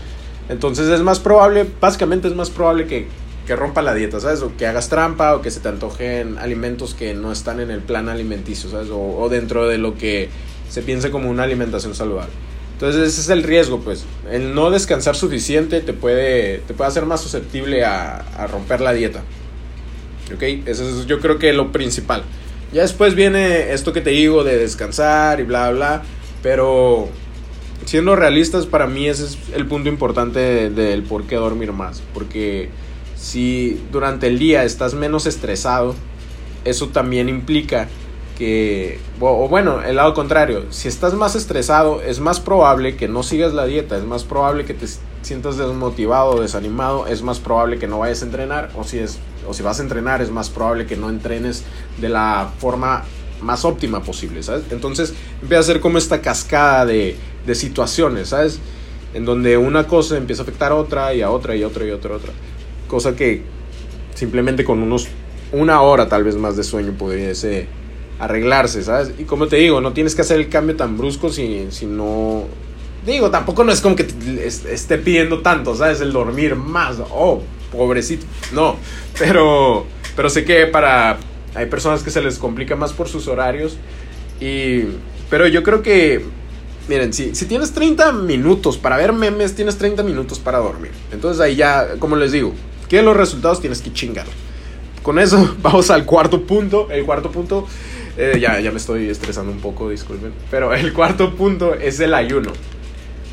entonces 0.49 0.89
es 0.89 1.01
más 1.01 1.19
probable, 1.19 1.65
básicamente 1.79 2.27
es 2.27 2.35
más 2.35 2.49
probable 2.49 2.87
que, 2.87 3.07
que 3.45 3.55
rompa 3.55 3.83
la 3.83 3.93
dieta, 3.93 4.19
¿sabes? 4.19 4.41
O 4.41 4.57
que 4.57 4.65
hagas 4.65 4.89
trampa 4.89 5.35
o 5.35 5.41
que 5.41 5.51
se 5.51 5.59
te 5.59 5.69
antojen 5.69 6.39
alimentos 6.39 6.95
que 6.95 7.13
no 7.13 7.31
están 7.31 7.59
en 7.59 7.69
el 7.69 7.81
plan 7.81 8.09
alimenticio, 8.09 8.69
¿sabes? 8.69 8.89
O, 8.91 9.29
dentro 9.29 9.67
de 9.67 9.77
lo 9.77 9.95
que 9.95 10.29
se 10.67 10.81
piensa 10.81 11.11
como 11.11 11.29
una 11.29 11.43
alimentación 11.43 11.93
saludable. 11.93 12.33
Entonces 12.79 13.09
ese 13.09 13.19
es 13.19 13.29
el 13.29 13.43
riesgo, 13.43 13.81
pues. 13.81 14.05
El 14.31 14.55
no 14.55 14.71
descansar 14.71 15.17
suficiente 15.17 15.81
te 15.81 15.91
puede, 15.91 16.59
te 16.59 16.73
puede 16.73 16.87
hacer 16.87 17.05
más 17.05 17.19
susceptible 17.19 17.83
a, 17.83 18.47
romper 18.49 18.79
la 18.79 18.93
dieta. 18.93 19.21
¿Ok? 20.33 20.41
Eso 20.65 20.87
es 20.87 21.05
yo 21.05 21.19
creo 21.19 21.37
que 21.39 21.51
lo 21.51 21.73
principal. 21.73 22.23
Ya 22.71 22.83
después 22.83 23.15
viene 23.15 23.73
esto 23.73 23.91
que 23.91 23.99
te 23.99 24.11
digo 24.11 24.45
de 24.45 24.57
descansar 24.57 25.41
y 25.41 25.43
bla, 25.43 25.71
bla. 25.71 26.03
Pero 26.41 27.09
siendo 27.83 28.15
realistas, 28.15 28.65
para 28.65 28.87
mí 28.87 29.09
ese 29.09 29.25
es 29.25 29.37
el 29.53 29.65
punto 29.65 29.89
importante 29.89 30.69
del 30.69 31.03
por 31.03 31.25
qué 31.25 31.35
dormir 31.35 31.73
más. 31.73 32.01
Porque 32.13 32.69
si 33.17 33.77
durante 33.91 34.27
el 34.27 34.39
día 34.39 34.63
estás 34.63 34.93
menos 34.93 35.25
estresado, 35.25 35.95
eso 36.63 36.87
también 36.87 37.27
implica 37.27 37.89
que, 38.39 38.99
o, 39.19 39.49
bueno, 39.49 39.83
el 39.83 39.97
lado 39.97 40.13
contrario, 40.13 40.63
si 40.69 40.87
estás 40.87 41.13
más 41.13 41.35
estresado, 41.35 42.01
es 42.01 42.21
más 42.21 42.39
probable 42.39 42.95
que 42.95 43.09
no 43.09 43.21
sigas 43.21 43.53
la 43.53 43.65
dieta, 43.65 43.97
es 43.97 44.05
más 44.05 44.23
probable 44.23 44.63
que 44.63 44.73
te 44.73 44.85
sientas 45.23 45.57
desmotivado, 45.57 46.39
desanimado, 46.39 47.05
es 47.05 47.21
más 47.21 47.39
probable 47.39 47.79
que 47.79 47.87
no 47.87 47.99
vayas 47.99 48.21
a 48.21 48.25
entrenar, 48.25 48.69
o 48.77 48.85
si, 48.85 48.99
es, 48.99 49.19
o 49.45 49.53
si 49.53 49.61
vas 49.61 49.81
a 49.81 49.83
entrenar, 49.83 50.21
es 50.21 50.31
más 50.31 50.49
probable 50.49 50.85
que 50.85 50.95
no 50.95 51.09
entrenes 51.09 51.65
de 51.99 52.07
la 52.07 52.49
forma 52.59 53.03
más 53.41 53.65
óptima 53.65 54.01
posible, 54.03 54.41
¿sabes? 54.41 54.63
Entonces 54.71 55.13
empieza 55.41 55.59
a 55.59 55.63
ser 55.63 55.81
como 55.81 55.97
esta 55.97 56.21
cascada 56.21 56.85
de, 56.85 57.17
de 57.45 57.55
situaciones, 57.55 58.29
¿sabes? 58.29 58.57
En 59.13 59.25
donde 59.25 59.57
una 59.57 59.85
cosa 59.85 60.15
empieza 60.15 60.43
a 60.43 60.45
afectar 60.45 60.71
a 60.71 60.75
otra 60.75 61.13
y 61.13 61.21
a 61.21 61.29
otra 61.29 61.57
y 61.57 61.63
a 61.63 61.67
otra 61.67 61.85
y 61.85 61.89
a 61.89 61.95
otra, 61.95 62.15
otra. 62.15 62.31
Cosa 62.87 63.17
que 63.17 63.43
simplemente 64.15 64.63
con 64.63 64.81
unos 64.81 65.09
una 65.51 65.81
hora 65.81 66.07
tal 66.07 66.23
vez 66.23 66.37
más 66.37 66.55
de 66.55 66.63
sueño 66.63 66.93
pudiese 66.93 67.67
arreglarse, 68.19 68.83
¿sabes? 68.83 69.13
Y 69.17 69.23
como 69.23 69.47
te 69.47 69.55
digo, 69.55 69.81
no 69.81 69.93
tienes 69.93 70.15
que 70.15 70.21
hacer 70.21 70.39
el 70.39 70.49
cambio 70.49 70.75
tan 70.75 70.97
brusco 70.97 71.29
si, 71.29 71.67
si 71.71 71.85
no... 71.85 72.45
Digo, 73.05 73.31
tampoco 73.31 73.63
no 73.63 73.71
es 73.71 73.81
como 73.81 73.95
que 73.95 74.05
esté 74.45 74.97
pidiendo 74.97 75.41
tanto, 75.41 75.75
¿sabes? 75.75 76.01
El 76.01 76.11
dormir 76.11 76.55
más. 76.55 76.97
Oh, 77.11 77.41
pobrecito. 77.71 78.25
No, 78.53 78.75
pero, 79.17 79.85
pero 80.15 80.29
sé 80.29 80.43
que 80.43 80.67
para... 80.67 81.17
Hay 81.55 81.65
personas 81.65 82.03
que 82.03 82.11
se 82.11 82.21
les 82.21 82.37
complica 82.37 82.75
más 82.75 82.93
por 82.93 83.07
sus 83.07 83.27
horarios. 83.27 83.77
Y, 84.39 84.83
pero 85.29 85.47
yo 85.47 85.63
creo 85.63 85.81
que 85.81 86.23
Miren, 86.89 87.13
si, 87.13 87.35
si 87.35 87.45
tienes 87.45 87.71
30 87.71 88.11
minutos 88.13 88.79
para 88.79 88.97
ver 88.97 89.13
memes, 89.13 89.53
tienes 89.53 89.77
30 89.77 90.01
minutos 90.01 90.39
para 90.39 90.57
dormir. 90.57 90.89
Entonces 91.11 91.39
ahí 91.39 91.55
ya, 91.55 91.99
como 91.99 92.15
les 92.15 92.31
digo, 92.31 92.51
que 92.89 93.03
los 93.03 93.15
resultados 93.15 93.61
tienes 93.61 93.83
que 93.83 93.93
chingar. 93.93 94.25
Con 95.03 95.19
eso 95.19 95.55
vamos 95.61 95.91
al 95.91 96.05
cuarto 96.05 96.41
punto. 96.41 96.87
El 96.89 97.05
cuarto 97.05 97.29
punto, 97.29 97.67
eh, 98.19 98.37
ya, 98.39 98.59
ya 98.59 98.71
me 98.71 98.77
estoy 98.77 99.09
estresando 99.09 99.51
un 99.51 99.59
poco, 99.59 99.89
disculpen. 99.89 100.33
Pero 100.51 100.73
el 100.75 100.93
cuarto 100.93 101.35
punto 101.35 101.73
es 101.73 101.99
el 102.01 102.13
ayuno. 102.13 102.51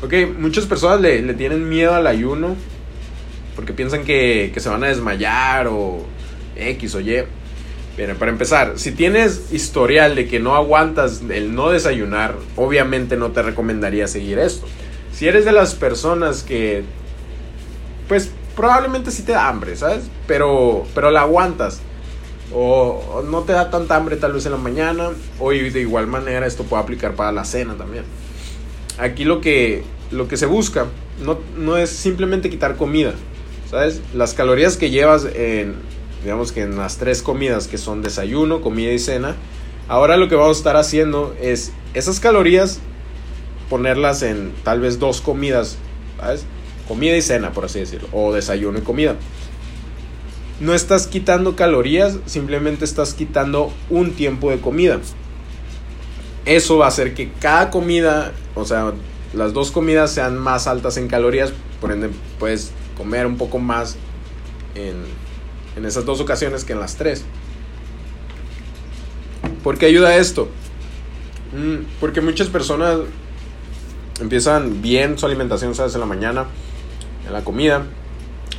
Ok, 0.01 0.13
muchas 0.37 0.65
personas 0.65 1.01
le, 1.01 1.21
le 1.21 1.33
tienen 1.33 1.67
miedo 1.67 1.93
al 1.93 2.07
ayuno. 2.07 2.55
porque 3.55 3.73
piensan 3.73 4.05
que, 4.05 4.51
que 4.53 4.59
se 4.59 4.69
van 4.69 4.83
a 4.83 4.87
desmayar 4.87 5.67
o 5.67 6.05
X 6.55 6.95
o 6.95 7.01
Y. 7.01 7.23
Bien, 7.97 8.15
para 8.17 8.31
empezar, 8.31 8.73
si 8.75 8.91
tienes 8.91 9.51
historial 9.51 10.15
de 10.15 10.27
que 10.27 10.39
no 10.39 10.55
aguantas 10.55 11.23
el 11.29 11.55
no 11.55 11.71
desayunar, 11.71 12.35
obviamente 12.55 13.17
no 13.17 13.31
te 13.31 13.41
recomendaría 13.41 14.07
seguir 14.07 14.37
esto. 14.37 14.67
Si 15.11 15.27
eres 15.27 15.45
de 15.45 15.51
las 15.51 15.73
personas 15.73 16.43
que, 16.43 16.83
pues 18.07 18.31
probablemente 18.55 19.09
sí 19.09 19.23
te 19.23 19.31
da 19.31 19.49
hambre, 19.49 19.75
¿sabes? 19.75 20.03
Pero, 20.27 20.85
pero 20.93 21.09
la 21.09 21.21
aguantas. 21.21 21.81
O, 22.53 23.23
no 23.29 23.41
te 23.41 23.53
da 23.53 23.69
tanta 23.69 23.95
hambre 23.95 24.15
tal 24.15 24.33
vez 24.33 24.45
en 24.45 24.53
la 24.53 24.57
mañana. 24.57 25.09
O 25.39 25.51
de 25.51 25.81
igual 25.81 26.07
manera 26.07 26.45
esto 26.45 26.63
puede 26.63 26.83
aplicar 26.83 27.15
para 27.15 27.31
la 27.31 27.45
cena 27.45 27.75
también. 27.75 28.03
Aquí 28.97 29.25
lo 29.25 29.41
que, 29.41 29.83
lo 30.11 30.27
que 30.27 30.37
se 30.37 30.45
busca 30.45 30.85
no, 31.23 31.39
no 31.57 31.77
es 31.77 31.89
simplemente 31.89 32.49
quitar 32.49 32.75
comida. 32.77 33.13
¿Sabes? 33.69 34.01
Las 34.13 34.33
calorías 34.33 34.77
que 34.77 34.89
llevas 34.89 35.25
en, 35.25 35.75
digamos 36.23 36.51
que 36.51 36.61
en 36.61 36.77
las 36.77 36.97
tres 36.97 37.21
comidas 37.21 37.67
que 37.67 37.77
son 37.77 38.01
desayuno, 38.01 38.61
comida 38.61 38.93
y 38.93 38.99
cena, 38.99 39.35
ahora 39.89 40.15
lo 40.15 40.29
que 40.29 40.35
vamos 40.35 40.57
a 40.57 40.59
estar 40.59 40.77
haciendo 40.77 41.35
es 41.41 41.73
esas 41.93 42.19
calorías 42.19 42.79
ponerlas 43.69 44.23
en 44.23 44.53
tal 44.63 44.79
vez 44.79 44.99
dos 44.99 45.19
comidas, 45.19 45.77
¿sabes? 46.17 46.45
Comida 46.87 47.17
y 47.17 47.21
cena, 47.21 47.51
por 47.51 47.65
así 47.65 47.79
decirlo, 47.79 48.07
o 48.13 48.33
desayuno 48.33 48.79
y 48.79 48.81
comida. 48.81 49.15
No 50.59 50.73
estás 50.73 51.07
quitando 51.07 51.55
calorías, 51.55 52.17
simplemente 52.25 52.83
estás 52.83 53.13
quitando 53.13 53.71
un 53.89 54.13
tiempo 54.13 54.49
de 54.49 54.59
comida. 54.59 54.99
Eso 56.45 56.77
va 56.77 56.85
a 56.85 56.87
hacer 56.87 57.13
que 57.13 57.31
cada 57.33 57.69
comida, 57.69 58.31
o 58.55 58.65
sea, 58.65 58.93
las 59.33 59.53
dos 59.53 59.71
comidas 59.71 60.11
sean 60.11 60.37
más 60.37 60.65
altas 60.67 60.97
en 60.97 61.07
calorías, 61.07 61.53
por 61.79 61.91
ende 61.91 62.09
puedes 62.39 62.71
comer 62.97 63.27
un 63.27 63.37
poco 63.37 63.59
más 63.59 63.97
en, 64.73 64.95
en 65.75 65.85
esas 65.85 66.05
dos 66.05 66.19
ocasiones 66.21 66.63
que 66.63 66.73
en 66.73 66.79
las 66.79 66.95
tres. 66.95 67.23
¿Por 69.63 69.77
qué 69.77 69.85
ayuda 69.85 70.15
esto? 70.15 70.47
Mm, 71.53 71.85
porque 71.99 72.21
muchas 72.21 72.47
personas 72.47 72.99
empiezan 74.19 74.81
bien 74.81 75.17
su 75.17 75.25
alimentación, 75.25 75.75
¿sabes? 75.75 75.93
En 75.93 75.99
la 75.99 76.05
mañana, 76.05 76.45
en 77.25 77.33
la 77.33 77.43
comida, 77.43 77.83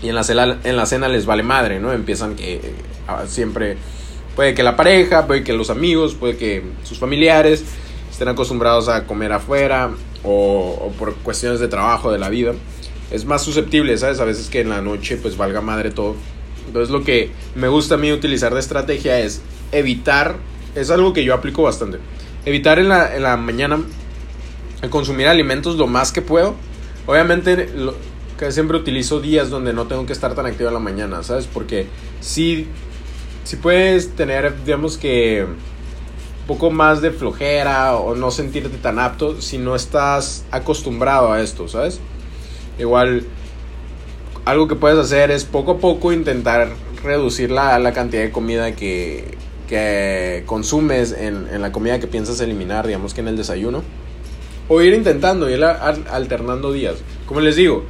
y 0.02 0.08
en 0.08 0.14
la, 0.14 0.22
cena, 0.22 0.58
en 0.64 0.76
la 0.76 0.86
cena 0.86 1.08
les 1.08 1.26
vale 1.26 1.42
madre, 1.42 1.80
¿no? 1.80 1.92
Empiezan 1.92 2.36
que 2.36 2.60
siempre, 3.26 3.76
puede 4.36 4.54
que 4.54 4.62
la 4.62 4.76
pareja, 4.76 5.26
puede 5.26 5.42
que 5.42 5.52
los 5.52 5.70
amigos, 5.70 6.14
puede 6.14 6.36
que 6.36 6.62
sus 6.84 6.98
familiares 6.98 7.64
estén 8.10 8.28
acostumbrados 8.28 8.88
a 8.88 9.06
comer 9.06 9.32
afuera 9.32 9.90
o, 10.22 10.78
o 10.80 10.92
por 10.98 11.14
cuestiones 11.16 11.60
de 11.60 11.68
trabajo, 11.68 12.12
de 12.12 12.18
la 12.18 12.28
vida. 12.28 12.52
Es 13.10 13.24
más 13.24 13.42
susceptible, 13.42 13.96
¿sabes? 13.98 14.20
A 14.20 14.24
veces 14.24 14.48
que 14.48 14.60
en 14.60 14.68
la 14.68 14.82
noche 14.82 15.16
pues 15.16 15.36
valga 15.36 15.60
madre 15.60 15.90
todo. 15.90 16.14
Entonces 16.66 16.90
lo 16.90 17.02
que 17.02 17.30
me 17.54 17.68
gusta 17.68 17.94
a 17.94 17.98
mí 17.98 18.12
utilizar 18.12 18.52
de 18.54 18.60
estrategia 18.60 19.18
es 19.18 19.40
evitar, 19.72 20.36
es 20.74 20.90
algo 20.90 21.12
que 21.12 21.24
yo 21.24 21.34
aplico 21.34 21.62
bastante, 21.62 21.98
evitar 22.44 22.78
en 22.78 22.90
la, 22.90 23.16
en 23.16 23.22
la 23.22 23.36
mañana 23.36 23.80
consumir 24.90 25.26
alimentos 25.26 25.76
lo 25.76 25.86
más 25.86 26.12
que 26.12 26.22
puedo. 26.22 26.54
Obviamente 27.06 27.68
lo, 27.74 27.94
que 28.38 28.50
siempre 28.52 28.78
utilizo 28.78 29.20
días 29.20 29.50
donde 29.50 29.72
no 29.74 29.86
tengo 29.86 30.06
que 30.06 30.12
estar 30.14 30.34
tan 30.34 30.46
activo 30.46 30.68
en 30.68 30.74
la 30.74 30.80
mañana, 30.80 31.22
¿sabes? 31.22 31.46
Porque 31.46 31.86
si, 32.20 32.66
si 33.44 33.56
puedes 33.56 34.14
tener, 34.14 34.64
digamos 34.64 34.96
que, 34.96 35.44
un 35.44 36.46
poco 36.46 36.70
más 36.70 37.02
de 37.02 37.10
flojera 37.10 37.96
o 37.96 38.14
no 38.14 38.30
sentirte 38.30 38.78
tan 38.78 38.98
apto 38.98 39.42
si 39.42 39.58
no 39.58 39.76
estás 39.76 40.46
acostumbrado 40.50 41.32
a 41.32 41.42
esto, 41.42 41.68
¿sabes? 41.68 42.00
Igual 42.78 43.26
algo 44.46 44.66
que 44.66 44.76
puedes 44.76 44.98
hacer 44.98 45.30
es 45.30 45.44
poco 45.44 45.72
a 45.72 45.78
poco 45.78 46.10
intentar 46.12 46.70
reducir 47.02 47.50
la, 47.50 47.78
la 47.78 47.92
cantidad 47.92 48.22
de 48.22 48.30
comida 48.30 48.72
que, 48.72 49.36
que 49.68 50.44
consumes 50.46 51.12
en, 51.12 51.48
en, 51.52 51.60
la 51.60 51.70
comida 51.70 52.00
que 52.00 52.06
piensas 52.06 52.40
eliminar, 52.40 52.86
digamos 52.86 53.12
que 53.12 53.20
en 53.20 53.28
el 53.28 53.36
desayuno. 53.36 53.82
O 54.68 54.80
ir 54.80 54.94
intentando, 54.94 55.50
ir 55.50 55.62
alternando 55.64 56.72
días. 56.72 56.96
Como 57.26 57.40
les 57.40 57.56
digo, 57.56 57.84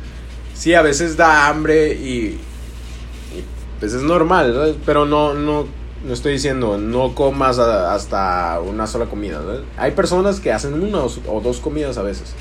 sí, 0.59 0.75
a 0.75 0.83
veces 0.83 1.17
da 1.17 1.49
hambre 1.49 1.93
y, 1.93 2.39
pues 3.79 3.95
es 3.95 4.03
normal, 4.03 4.53
¿sabes? 4.53 4.77
pero 4.85 5.07
no, 5.07 5.33
no, 5.33 5.67
no 6.05 6.13
estoy 6.13 6.33
diciendo 6.33 6.79
no 6.79 7.15
comas 7.15 7.59
hasta 7.59 8.61
una 8.61 8.87
sola 8.87 9.07
comida. 9.07 9.41
¿sabes? 9.43 9.61
Hay 9.77 9.93
personas 9.93 10.41
que 10.41 10.53
hacen 10.53 10.75
una 10.75 11.03
o 11.03 11.41
dos 11.41 11.61
comidas 11.61 11.97
a 11.97 12.03
veces. 12.03 12.35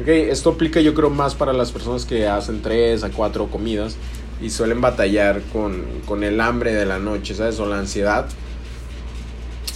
Okay, 0.00 0.30
esto 0.30 0.50
aplica 0.50 0.80
yo 0.80 0.94
creo 0.94 1.10
más 1.10 1.34
para 1.34 1.52
las 1.52 1.70
personas 1.70 2.06
que 2.06 2.26
hacen 2.26 2.62
tres 2.62 3.04
a 3.04 3.10
cuatro 3.10 3.48
comidas 3.48 3.96
y 4.40 4.48
suelen 4.48 4.80
batallar 4.80 5.42
con, 5.52 5.84
con 6.06 6.24
el 6.24 6.40
hambre 6.40 6.72
de 6.72 6.86
la 6.86 6.98
noche, 6.98 7.34
¿sabes? 7.34 7.60
O 7.60 7.66
la 7.66 7.78
ansiedad. 7.78 8.26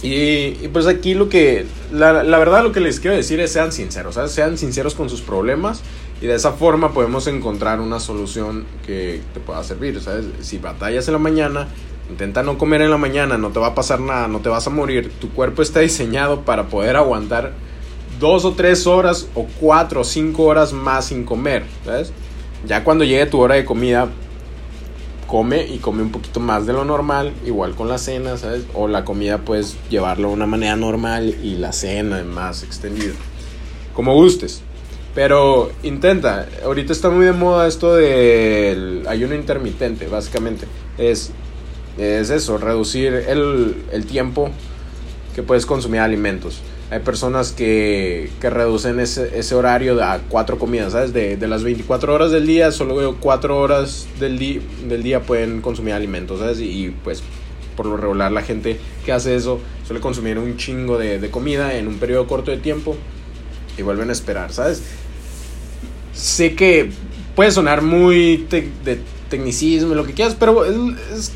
Y, 0.03 0.67
pues 0.67 0.85
aquí 0.85 1.15
lo 1.15 1.27
que, 1.27 1.65
la, 1.91 2.11
verdad 2.23 2.63
lo 2.63 2.71
que 2.71 2.79
les 2.79 2.99
quiero 2.99 3.15
decir 3.15 3.39
es 3.39 3.51
sean 3.51 3.71
sinceros, 3.71 4.15
¿sabes? 4.15 4.31
Sean 4.31 4.57
sinceros 4.57 4.93
con 4.93 5.09
sus 5.09 5.21
problemas 5.21 5.81
y 6.21 6.27
de 6.27 6.35
esa 6.35 6.51
forma 6.53 6.93
podemos 6.93 7.25
encontrar 7.27 7.79
una 7.79 7.99
solución 7.99 8.65
que 8.85 9.21
te 9.33 9.39
pueda 9.39 9.63
servir. 9.63 9.99
Si 10.41 10.59
batallas 10.59 11.07
en 11.07 11.13
la 11.13 11.19
mañana, 11.19 11.67
intenta 12.09 12.43
no 12.43 12.59
comer 12.59 12.81
en 12.81 12.91
la 12.91 12.97
mañana, 12.97 13.37
no 13.37 13.49
te 13.49 13.59
va 13.59 13.67
a 13.67 13.75
pasar 13.75 13.99
nada, 13.99 14.27
no 14.27 14.39
te 14.39 14.49
vas 14.49 14.67
a 14.67 14.69
morir, 14.69 15.11
tu 15.19 15.29
cuerpo 15.29 15.63
está 15.63 15.79
diseñado 15.79 16.41
para 16.41 16.67
poder 16.67 16.95
aguantar 16.95 17.53
dos 18.19 18.45
o 18.45 18.53
tres 18.53 18.85
horas 18.87 19.27
o 19.33 19.47
cuatro 19.59 20.01
o 20.01 20.03
cinco 20.03 20.43
horas 20.43 20.73
más 20.73 21.05
sin 21.05 21.23
comer. 21.23 21.63
Ya 22.67 22.83
cuando 22.83 23.03
llegue 23.03 23.25
tu 23.25 23.39
hora 23.39 23.55
de 23.55 23.65
comida, 23.65 24.09
come 25.27 25.67
y 25.67 25.77
come 25.77 26.01
un 26.01 26.11
poquito 26.11 26.39
más 26.39 26.65
de 26.65 26.73
lo 26.73 26.85
normal, 26.85 27.33
igual 27.45 27.75
con 27.75 27.89
la 27.89 27.97
cena, 27.97 28.37
¿sabes? 28.37 28.63
O 28.73 28.87
la 28.87 29.05
comida 29.05 29.39
puedes 29.39 29.77
llevarlo 29.89 30.29
de 30.29 30.33
una 30.33 30.47
manera 30.47 30.75
normal 30.75 31.35
y 31.43 31.55
la 31.55 31.73
cena 31.73 32.23
más 32.23 32.63
extendida, 32.63 33.13
como 33.93 34.15
gustes. 34.15 34.61
Pero 35.13 35.71
intenta, 35.83 36.47
ahorita 36.63 36.93
está 36.93 37.09
muy 37.09 37.25
de 37.25 37.33
moda 37.33 37.67
esto 37.67 37.95
del 37.95 39.05
ayuno 39.07 39.35
intermitente, 39.35 40.07
básicamente. 40.07 40.67
Es, 40.97 41.31
es 41.97 42.29
eso, 42.29 42.57
reducir 42.57 43.13
el, 43.13 43.83
el 43.91 44.05
tiempo 44.05 44.49
que 45.35 45.43
puedes 45.43 45.65
consumir 45.65 46.01
alimentos. 46.01 46.61
Hay 46.89 46.99
personas 46.99 47.51
que, 47.51 48.29
que 48.39 48.49
reducen 48.49 48.99
ese, 48.99 49.37
ese, 49.37 49.55
horario 49.55 50.01
a 50.01 50.19
cuatro 50.29 50.57
comidas, 50.57 50.93
¿sabes? 50.93 51.11
De, 51.11 51.35
de, 51.35 51.47
las 51.47 51.63
24 51.63 52.13
horas 52.13 52.31
del 52.31 52.47
día, 52.47 52.71
solo 52.71 53.17
cuatro 53.19 53.59
horas 53.59 54.07
del, 54.19 54.39
di 54.39 54.61
del 54.87 55.03
día 55.03 55.21
pueden 55.21 55.61
consumir 55.61 55.93
alimentos, 55.93 56.39
¿sabes? 56.39 56.61
Y, 56.61 56.93
pues 57.03 57.23
por 57.75 57.85
lo 57.85 57.97
regular 57.97 58.31
la 58.31 58.41
gente 58.41 58.79
que 59.05 59.11
hace 59.11 59.35
eso 59.35 59.59
suele 59.85 60.01
consumir 60.01 60.39
un 60.39 60.57
chingo 60.57 60.97
de, 60.97 61.19
de 61.19 61.29
comida 61.29 61.75
en 61.75 61.87
un 61.87 61.99
periodo 61.99 62.25
corto 62.25 62.51
de 62.51 62.57
tiempo 62.57 62.95
y 63.77 63.81
vuelven 63.83 64.09
a 64.09 64.13
esperar, 64.13 64.51
¿sabes? 64.51 64.81
Sé 66.13 66.55
que 66.55 66.89
puede 67.35 67.51
sonar 67.51 67.83
muy 67.83 68.47
de 68.49 68.99
tecnicismo, 69.29 69.93
lo 69.93 70.05
que 70.05 70.13
quieras, 70.13 70.35
pero 70.39 70.63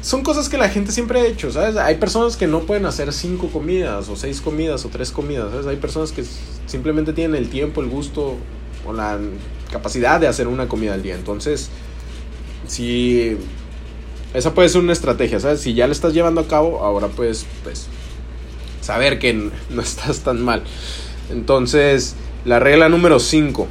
son 0.01 0.23
cosas 0.23 0.49
que 0.49 0.57
la 0.57 0.69
gente 0.69 0.91
siempre 0.91 1.19
ha 1.19 1.25
hecho, 1.25 1.51
¿sabes? 1.51 1.75
Hay 1.77 1.95
personas 1.95 2.37
que 2.37 2.47
no 2.47 2.61
pueden 2.61 2.85
hacer 2.85 3.11
cinco 3.13 3.49
comidas, 3.49 4.09
o 4.09 4.15
seis 4.15 4.41
comidas, 4.41 4.85
o 4.85 4.89
tres 4.89 5.11
comidas, 5.11 5.51
¿sabes? 5.51 5.67
Hay 5.67 5.77
personas 5.77 6.11
que 6.11 6.23
simplemente 6.65 7.13
tienen 7.13 7.35
el 7.35 7.49
tiempo, 7.49 7.81
el 7.81 7.87
gusto, 7.87 8.37
o 8.85 8.93
la 8.93 9.19
capacidad 9.71 10.19
de 10.19 10.27
hacer 10.27 10.47
una 10.47 10.67
comida 10.67 10.93
al 10.93 11.03
día. 11.03 11.15
Entonces, 11.15 11.69
si 12.67 13.37
esa 14.33 14.53
puede 14.53 14.69
ser 14.69 14.81
una 14.81 14.93
estrategia, 14.93 15.39
¿sabes? 15.39 15.61
Si 15.61 15.73
ya 15.73 15.87
la 15.87 15.93
estás 15.93 16.13
llevando 16.13 16.41
a 16.41 16.47
cabo, 16.47 16.83
ahora 16.83 17.07
pues, 17.07 17.45
pues, 17.63 17.87
saber 18.81 19.19
que 19.19 19.33
no 19.69 19.81
estás 19.81 20.19
tan 20.19 20.41
mal. 20.41 20.63
Entonces, 21.29 22.15
la 22.45 22.59
regla 22.59 22.89
número 22.89 23.19
5. 23.19 23.67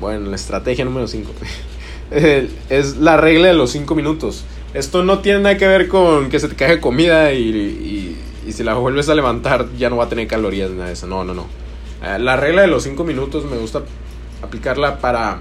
Bueno, 0.00 0.30
la 0.30 0.36
estrategia 0.36 0.84
número 0.84 1.08
5. 1.08 1.32
es 2.10 2.96
la 2.96 3.16
regla 3.16 3.48
de 3.48 3.54
los 3.54 3.70
5 3.70 3.94
minutos. 3.94 4.44
Esto 4.74 5.02
no 5.02 5.20
tiene 5.20 5.40
nada 5.40 5.56
que 5.56 5.66
ver 5.66 5.88
con 5.88 6.28
que 6.28 6.40
se 6.40 6.48
te 6.48 6.56
cae 6.56 6.80
comida 6.80 7.32
y, 7.32 8.16
y, 8.46 8.52
si 8.52 8.64
la 8.64 8.74
vuelves 8.74 9.10
a 9.10 9.14
levantar 9.14 9.68
ya 9.76 9.90
no 9.90 9.98
va 9.98 10.04
a 10.04 10.08
tener 10.08 10.26
calorías, 10.26 10.70
nada 10.70 10.86
de 10.86 10.92
eso. 10.94 11.06
No, 11.06 11.22
no, 11.24 11.34
no. 11.34 11.46
La 12.18 12.36
regla 12.36 12.62
de 12.62 12.68
los 12.68 12.84
5 12.84 13.04
minutos 13.04 13.44
me 13.44 13.56
gusta 13.56 13.82
aplicarla 14.42 14.98
para 15.00 15.38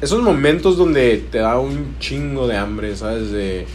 esos 0.00 0.22
momentos 0.22 0.76
donde 0.76 1.18
te 1.30 1.38
da 1.38 1.58
un 1.58 1.98
chingo 1.98 2.46
de 2.46 2.56
hambre, 2.56 2.96
¿sabes? 2.96 3.30
De, 3.30 3.66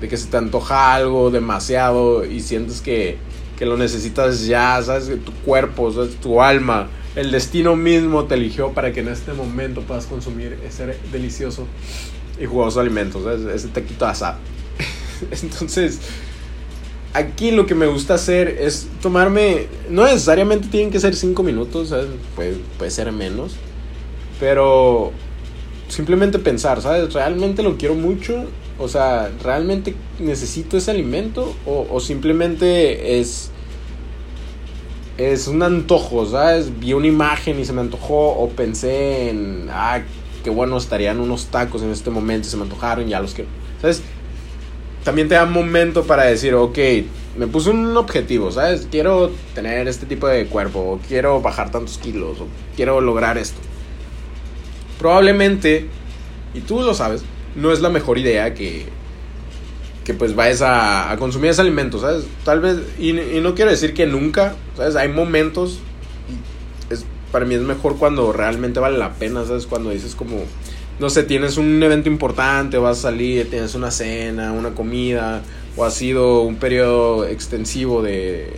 de 0.00 0.08
que 0.08 0.16
se 0.16 0.28
te 0.28 0.36
antoja 0.36 0.94
algo 0.94 1.30
demasiado 1.30 2.24
y 2.24 2.40
sientes 2.40 2.80
que, 2.80 3.18
que 3.56 3.66
lo 3.66 3.76
necesitas 3.76 4.46
ya, 4.46 4.80
¿sabes? 4.82 5.10
Tu 5.24 5.32
cuerpo, 5.44 5.92
¿sabes? 5.92 6.16
Tu 6.16 6.40
alma 6.40 6.88
el 7.16 7.30
destino 7.30 7.76
mismo 7.76 8.24
te 8.24 8.34
eligió 8.34 8.72
para 8.72 8.92
que 8.92 9.00
en 9.00 9.08
este 9.08 9.32
momento 9.32 9.82
puedas 9.82 10.06
consumir 10.06 10.58
ese 10.66 10.96
delicioso 11.10 11.66
y 12.40 12.46
jugoso 12.46 12.80
alimento, 12.80 13.22
¿sabes? 13.22 13.42
ese 13.54 13.68
taquito 13.68 14.06
asado. 14.06 14.38
Entonces, 15.42 16.00
aquí 17.12 17.50
lo 17.50 17.66
que 17.66 17.74
me 17.74 17.86
gusta 17.86 18.14
hacer 18.14 18.48
es 18.48 18.88
tomarme, 19.00 19.66
no 19.90 20.04
necesariamente 20.04 20.68
tienen 20.68 20.90
que 20.90 21.00
ser 21.00 21.14
5 21.14 21.42
minutos. 21.42 21.94
Puede, 22.34 22.56
puede 22.78 22.90
ser 22.90 23.12
menos, 23.12 23.56
pero 24.40 25.12
simplemente 25.88 26.38
pensar, 26.38 26.80
¿sabes? 26.80 27.12
¿Realmente 27.12 27.62
lo 27.62 27.76
quiero 27.76 27.94
mucho? 27.94 28.46
O 28.78 28.88
sea, 28.88 29.30
¿realmente 29.42 29.94
necesito 30.18 30.78
ese 30.78 30.90
alimento? 30.90 31.54
¿O, 31.66 31.86
o 31.90 32.00
simplemente 32.00 33.20
es, 33.20 33.51
es 35.18 35.46
un 35.46 35.62
antojo, 35.62 36.26
¿sabes? 36.26 36.78
Vi 36.80 36.92
una 36.92 37.06
imagen 37.06 37.58
y 37.60 37.64
se 37.64 37.72
me 37.72 37.80
antojó 37.80 38.30
o 38.30 38.48
pensé 38.48 39.30
en, 39.30 39.68
ah, 39.70 40.00
qué 40.42 40.50
bueno 40.50 40.76
estarían 40.76 41.20
unos 41.20 41.46
tacos 41.46 41.82
en 41.82 41.90
este 41.90 42.10
momento 42.10 42.48
y 42.48 42.50
se 42.50 42.56
me 42.56 42.64
antojaron 42.64 43.08
ya 43.08 43.20
los 43.20 43.34
quiero. 43.34 43.50
¿Sabes? 43.80 44.02
También 45.04 45.28
te 45.28 45.34
da 45.34 45.44
un 45.44 45.52
momento 45.52 46.04
para 46.04 46.24
decir, 46.24 46.54
ok, 46.54 46.78
me 47.36 47.46
puse 47.46 47.70
un 47.70 47.96
objetivo, 47.96 48.52
¿sabes? 48.52 48.86
Quiero 48.90 49.30
tener 49.54 49.88
este 49.88 50.06
tipo 50.06 50.28
de 50.28 50.46
cuerpo, 50.46 50.78
o 50.80 51.00
quiero 51.08 51.40
bajar 51.40 51.70
tantos 51.70 51.98
kilos, 51.98 52.40
o 52.40 52.46
quiero 52.76 53.00
lograr 53.00 53.38
esto. 53.38 53.60
Probablemente, 54.98 55.88
y 56.54 56.60
tú 56.60 56.82
lo 56.82 56.94
sabes, 56.94 57.24
no 57.56 57.72
es 57.72 57.80
la 57.80 57.88
mejor 57.88 58.18
idea 58.18 58.54
que, 58.54 58.86
que 60.04 60.14
pues 60.14 60.34
vayas 60.34 60.62
a, 60.62 61.14
consumir 61.18 61.50
ese 61.50 61.60
alimento, 61.60 61.98
¿sabes? 62.00 62.24
Tal 62.44 62.60
vez, 62.60 62.78
y, 62.98 63.12
no 63.12 63.54
quiero 63.54 63.70
decir 63.70 63.94
que 63.94 64.06
nunca, 64.06 64.54
¿sabes? 64.76 64.96
Hay 64.96 65.08
momentos, 65.08 65.78
es, 66.90 67.04
para 67.30 67.44
mí 67.44 67.54
es 67.54 67.60
mejor 67.60 67.96
cuando 67.96 68.32
realmente 68.32 68.80
vale 68.80 68.98
la 68.98 69.12
pena, 69.14 69.44
¿sabes? 69.44 69.66
Cuando 69.66 69.90
dices 69.90 70.14
como, 70.14 70.38
no 70.98 71.10
sé, 71.10 71.22
tienes 71.22 71.56
un 71.56 71.82
evento 71.82 72.08
importante, 72.08 72.78
vas 72.78 72.98
a 72.98 73.02
salir, 73.02 73.48
tienes 73.48 73.74
una 73.74 73.90
cena, 73.90 74.52
una 74.52 74.70
comida, 74.74 75.42
o 75.76 75.84
ha 75.84 75.90
sido 75.90 76.42
un 76.42 76.56
periodo 76.56 77.26
extensivo 77.26 78.02
de, 78.02 78.50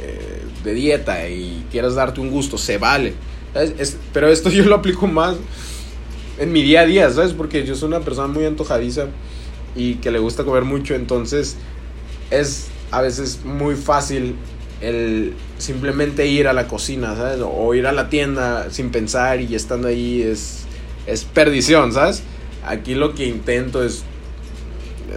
de 0.65 0.75
dieta 0.75 1.29
y 1.29 1.65
quieras 1.71 1.95
darte 1.95 2.21
un 2.21 2.31
gusto, 2.31 2.59
se 2.59 2.79
vale. 2.79 3.15
Es, 3.55 3.99
pero 4.13 4.29
esto 4.29 4.51
yo 4.51 4.65
lo 4.65 4.77
aplico 4.77 5.07
más 5.07 5.37
en 6.39 6.53
mi 6.53 6.63
día 6.63 6.81
a 6.81 6.87
día, 6.87 7.11
¿sabes? 7.11 7.33
Porque 7.33 7.65
yo 7.65 7.77
soy 7.77 7.89
una 7.89 8.01
persona 8.01 8.29
muy 8.29 8.45
antojadiza 8.45 9.09
y 9.75 9.97
que 9.97 10.11
le 10.11 10.19
gusta 10.19 10.45
comer 10.45 10.65
mucho, 10.65 10.95
entonces 10.95 11.57
es 12.31 12.69
a 12.91 13.03
veces 13.03 13.41
muy 13.45 13.75
fácil 13.75 14.37
el 14.81 15.35
simplemente 15.59 16.27
ir 16.27 16.47
a 16.49 16.53
la 16.53 16.69
cocina, 16.69 17.17
¿sabes? 17.17 17.41
O 17.43 17.75
ir 17.75 17.87
a 17.87 17.93
la 17.93 18.09
tienda 18.09 18.71
sin 18.71 18.91
pensar 18.91 19.41
y 19.41 19.55
estando 19.55 19.89
ahí 19.89 20.23
es, 20.23 20.67
es 21.07 21.25
perdición, 21.25 21.93
¿sabes? 21.93 22.23
Aquí 22.67 22.95
lo 22.95 23.15
que 23.15 23.27
intento 23.27 23.83
es 23.85 24.05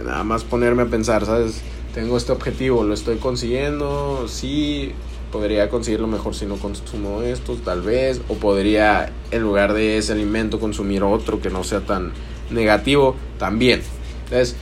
nada 0.04 0.24
más 0.24 0.44
ponerme 0.44 0.82
a 0.82 0.86
pensar, 0.86 1.26
¿sabes? 1.26 1.60
Tengo 1.94 2.16
este 2.16 2.32
objetivo, 2.32 2.84
lo 2.84 2.94
estoy 2.94 3.16
consiguiendo, 3.16 4.26
sí, 4.28 4.92
podría 5.32 5.68
conseguirlo 5.68 6.06
mejor 6.06 6.34
si 6.34 6.46
no 6.46 6.56
consumo 6.56 7.22
esto, 7.22 7.54
tal 7.56 7.82
vez, 7.82 8.20
o 8.28 8.34
podría 8.34 9.12
en 9.30 9.42
lugar 9.42 9.72
de 9.72 9.98
ese 9.98 10.12
alimento 10.12 10.60
consumir 10.60 11.02
otro 11.02 11.40
que 11.40 11.50
no 11.50 11.64
sea 11.64 11.80
tan 11.80 12.12
negativo, 12.50 13.16
también. 13.38 13.82
Entonces, 14.30 14.56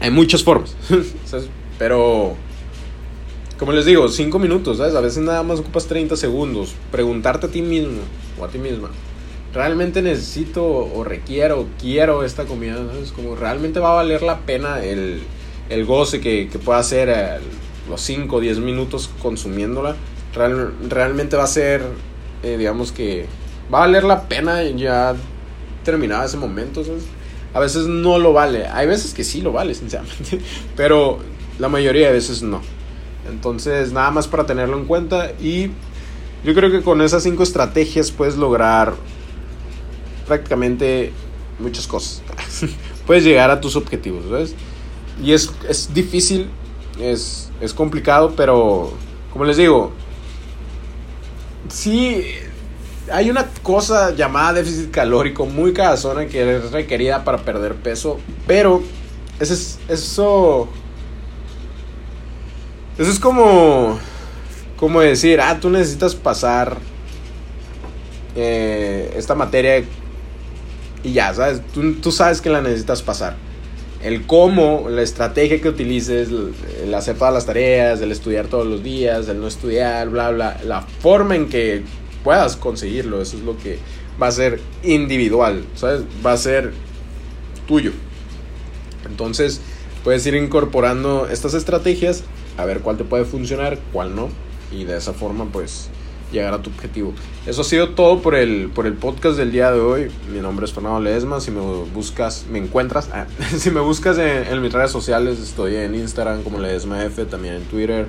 hay 0.00 0.10
muchas 0.10 0.42
formas, 0.42 0.74
¿sabes? 1.24 1.48
pero 1.78 2.36
como 3.58 3.72
les 3.72 3.86
digo, 3.86 4.08
5 4.08 4.38
minutos, 4.40 4.78
¿sabes? 4.78 4.94
A 4.96 5.00
veces 5.00 5.22
nada 5.22 5.44
más 5.44 5.60
ocupas 5.60 5.86
30 5.86 6.16
segundos, 6.16 6.74
preguntarte 6.90 7.46
a 7.46 7.48
ti 7.48 7.62
mismo 7.62 8.00
o 8.40 8.44
a 8.44 8.48
ti 8.48 8.58
misma. 8.58 8.90
¿Realmente 9.54 10.02
necesito 10.02 10.64
o 10.64 11.04
requiero, 11.04 11.66
quiero 11.80 12.24
esta 12.24 12.44
comida? 12.44 12.76
¿sabes? 12.76 13.12
Como 13.12 13.36
realmente 13.36 13.78
va 13.78 13.90
a 13.90 13.94
valer 13.94 14.22
la 14.22 14.40
pena 14.40 14.82
el, 14.82 15.22
el 15.68 15.84
goce 15.84 16.20
que, 16.20 16.48
que 16.50 16.58
pueda 16.58 16.80
hacer 16.80 17.40
los 17.88 18.00
5 18.00 18.34
o 18.34 18.40
10 18.40 18.58
minutos 18.58 19.10
consumiéndola, 19.20 19.94
real, 20.34 20.72
realmente 20.88 21.36
va 21.36 21.44
a 21.44 21.48
ser, 21.48 21.82
eh, 22.42 22.56
digamos 22.56 22.90
que, 22.90 23.26
va 23.72 23.78
a 23.78 23.80
valer 23.82 24.02
la 24.04 24.28
pena 24.28 24.62
ya 24.62 25.14
terminar 25.84 26.24
ese 26.24 26.36
momento, 26.36 26.84
¿sabes? 26.84 27.04
A 27.54 27.60
veces 27.60 27.86
no 27.86 28.18
lo 28.18 28.32
vale, 28.32 28.66
hay 28.66 28.86
veces 28.86 29.12
que 29.12 29.24
sí 29.24 29.42
lo 29.42 29.52
vale, 29.52 29.74
sinceramente, 29.74 30.40
pero 30.76 31.18
la 31.58 31.68
mayoría 31.68 32.08
de 32.08 32.14
veces 32.14 32.42
no. 32.42 32.60
Entonces, 33.30 33.92
nada 33.92 34.10
más 34.10 34.26
para 34.26 34.46
tenerlo 34.46 34.76
en 34.78 34.86
cuenta 34.86 35.32
y 35.40 35.70
yo 36.44 36.54
creo 36.54 36.70
que 36.70 36.82
con 36.82 37.00
esas 37.02 37.22
5 37.22 37.42
estrategias 37.42 38.10
puedes 38.10 38.36
lograr 38.36 38.94
prácticamente 40.26 41.12
muchas 41.58 41.86
cosas. 41.86 42.22
puedes 43.06 43.24
llegar 43.24 43.50
a 43.50 43.60
tus 43.60 43.76
objetivos, 43.76 44.24
¿sabes? 44.28 44.54
Y 45.22 45.32
es, 45.32 45.52
es 45.68 45.92
difícil, 45.94 46.48
es, 46.98 47.50
es 47.60 47.74
complicado, 47.74 48.32
pero 48.36 48.92
como 49.32 49.44
les 49.44 49.56
digo, 49.56 49.92
sí 51.68 52.24
hay 53.12 53.30
una 53.30 53.46
cosa 53.62 54.14
llamada 54.14 54.54
déficit 54.54 54.90
calórico 54.90 55.46
muy 55.46 55.72
cagazona 55.72 56.26
que 56.26 56.56
es 56.56 56.70
requerida 56.72 57.24
para 57.24 57.38
perder 57.38 57.74
peso, 57.74 58.18
pero 58.46 58.82
eso 59.38 59.54
es, 59.54 59.78
eso, 59.88 60.68
eso 62.98 63.10
es 63.10 63.18
como, 63.18 63.98
como 64.76 65.00
decir, 65.00 65.40
ah, 65.40 65.58
tú 65.60 65.70
necesitas 65.70 66.14
pasar 66.14 66.78
eh, 68.34 69.12
esta 69.16 69.34
materia 69.34 69.84
y 71.02 71.12
ya, 71.12 71.34
¿sabes? 71.34 71.60
Tú, 71.72 71.94
tú 71.94 72.12
sabes 72.12 72.40
que 72.40 72.50
la 72.50 72.62
necesitas 72.62 73.02
pasar 73.02 73.36
el 74.02 74.26
cómo, 74.26 74.88
la 74.88 75.02
estrategia 75.02 75.60
que 75.60 75.68
utilices, 75.68 76.28
el 76.82 76.92
hacer 76.94 77.16
todas 77.16 77.32
las 77.32 77.46
tareas, 77.46 78.00
el 78.00 78.10
estudiar 78.10 78.48
todos 78.48 78.66
los 78.66 78.82
días, 78.82 79.28
el 79.28 79.40
no 79.40 79.46
estudiar, 79.46 80.08
bla, 80.08 80.30
bla, 80.30 80.60
la 80.64 80.82
forma 80.82 81.36
en 81.36 81.48
que 81.48 81.84
puedas 82.24 82.56
conseguirlo, 82.56 83.20
eso 83.20 83.36
es 83.36 83.42
lo 83.42 83.56
que 83.58 83.78
va 84.20 84.28
a 84.28 84.32
ser 84.32 84.60
individual, 84.82 85.64
¿sabes? 85.74 86.02
Va 86.24 86.32
a 86.32 86.36
ser 86.36 86.72
tuyo. 87.66 87.92
Entonces, 89.08 89.60
puedes 90.04 90.24
ir 90.26 90.34
incorporando 90.34 91.28
estas 91.28 91.54
estrategias, 91.54 92.24
a 92.56 92.64
ver 92.64 92.80
cuál 92.80 92.96
te 92.96 93.04
puede 93.04 93.24
funcionar, 93.24 93.78
cuál 93.92 94.14
no, 94.14 94.28
y 94.70 94.84
de 94.84 94.96
esa 94.96 95.12
forma, 95.12 95.46
pues, 95.46 95.88
llegar 96.32 96.54
a 96.54 96.62
tu 96.62 96.70
objetivo. 96.70 97.12
Eso 97.46 97.60
ha 97.60 97.64
sido 97.64 97.90
todo 97.90 98.22
por 98.22 98.34
el, 98.34 98.70
por 98.74 98.86
el 98.86 98.94
podcast 98.94 99.36
del 99.36 99.52
día 99.52 99.70
de 99.70 99.80
hoy. 99.80 100.10
Mi 100.32 100.40
nombre 100.40 100.64
es 100.64 100.72
Fernando 100.72 101.00
Ledesma. 101.00 101.40
Si 101.40 101.50
me 101.50 101.60
buscas, 101.60 102.46
me 102.50 102.58
encuentras. 102.58 103.10
Ah, 103.12 103.26
si 103.56 103.70
me 103.70 103.80
buscas 103.80 104.16
en, 104.18 104.46
en, 104.46 104.62
mis 104.62 104.72
redes 104.72 104.90
sociales, 104.90 105.38
estoy 105.38 105.76
en 105.76 105.94
Instagram 105.94 106.42
como 106.42 106.58
Ledesma 106.58 107.04
F, 107.04 107.24
también 107.26 107.56
en 107.56 107.64
Twitter, 107.64 108.06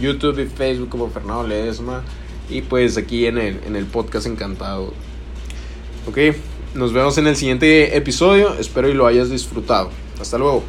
YouTube 0.00 0.40
y 0.40 0.46
Facebook 0.46 0.88
como 0.88 1.08
Fernando 1.10 1.46
Ledesma. 1.46 2.02
Y 2.50 2.62
pues 2.62 2.96
aquí 2.96 3.26
en 3.26 3.38
el, 3.38 3.60
en 3.66 3.76
el 3.76 3.86
podcast 3.86 4.26
encantado. 4.26 4.92
Ok, 6.08 6.18
nos 6.74 6.92
vemos 6.92 7.16
en 7.18 7.26
el 7.26 7.36
siguiente 7.36 7.96
episodio. 7.96 8.54
Espero 8.58 8.88
y 8.88 8.94
lo 8.94 9.06
hayas 9.06 9.30
disfrutado. 9.30 9.90
Hasta 10.20 10.36
luego. 10.38 10.64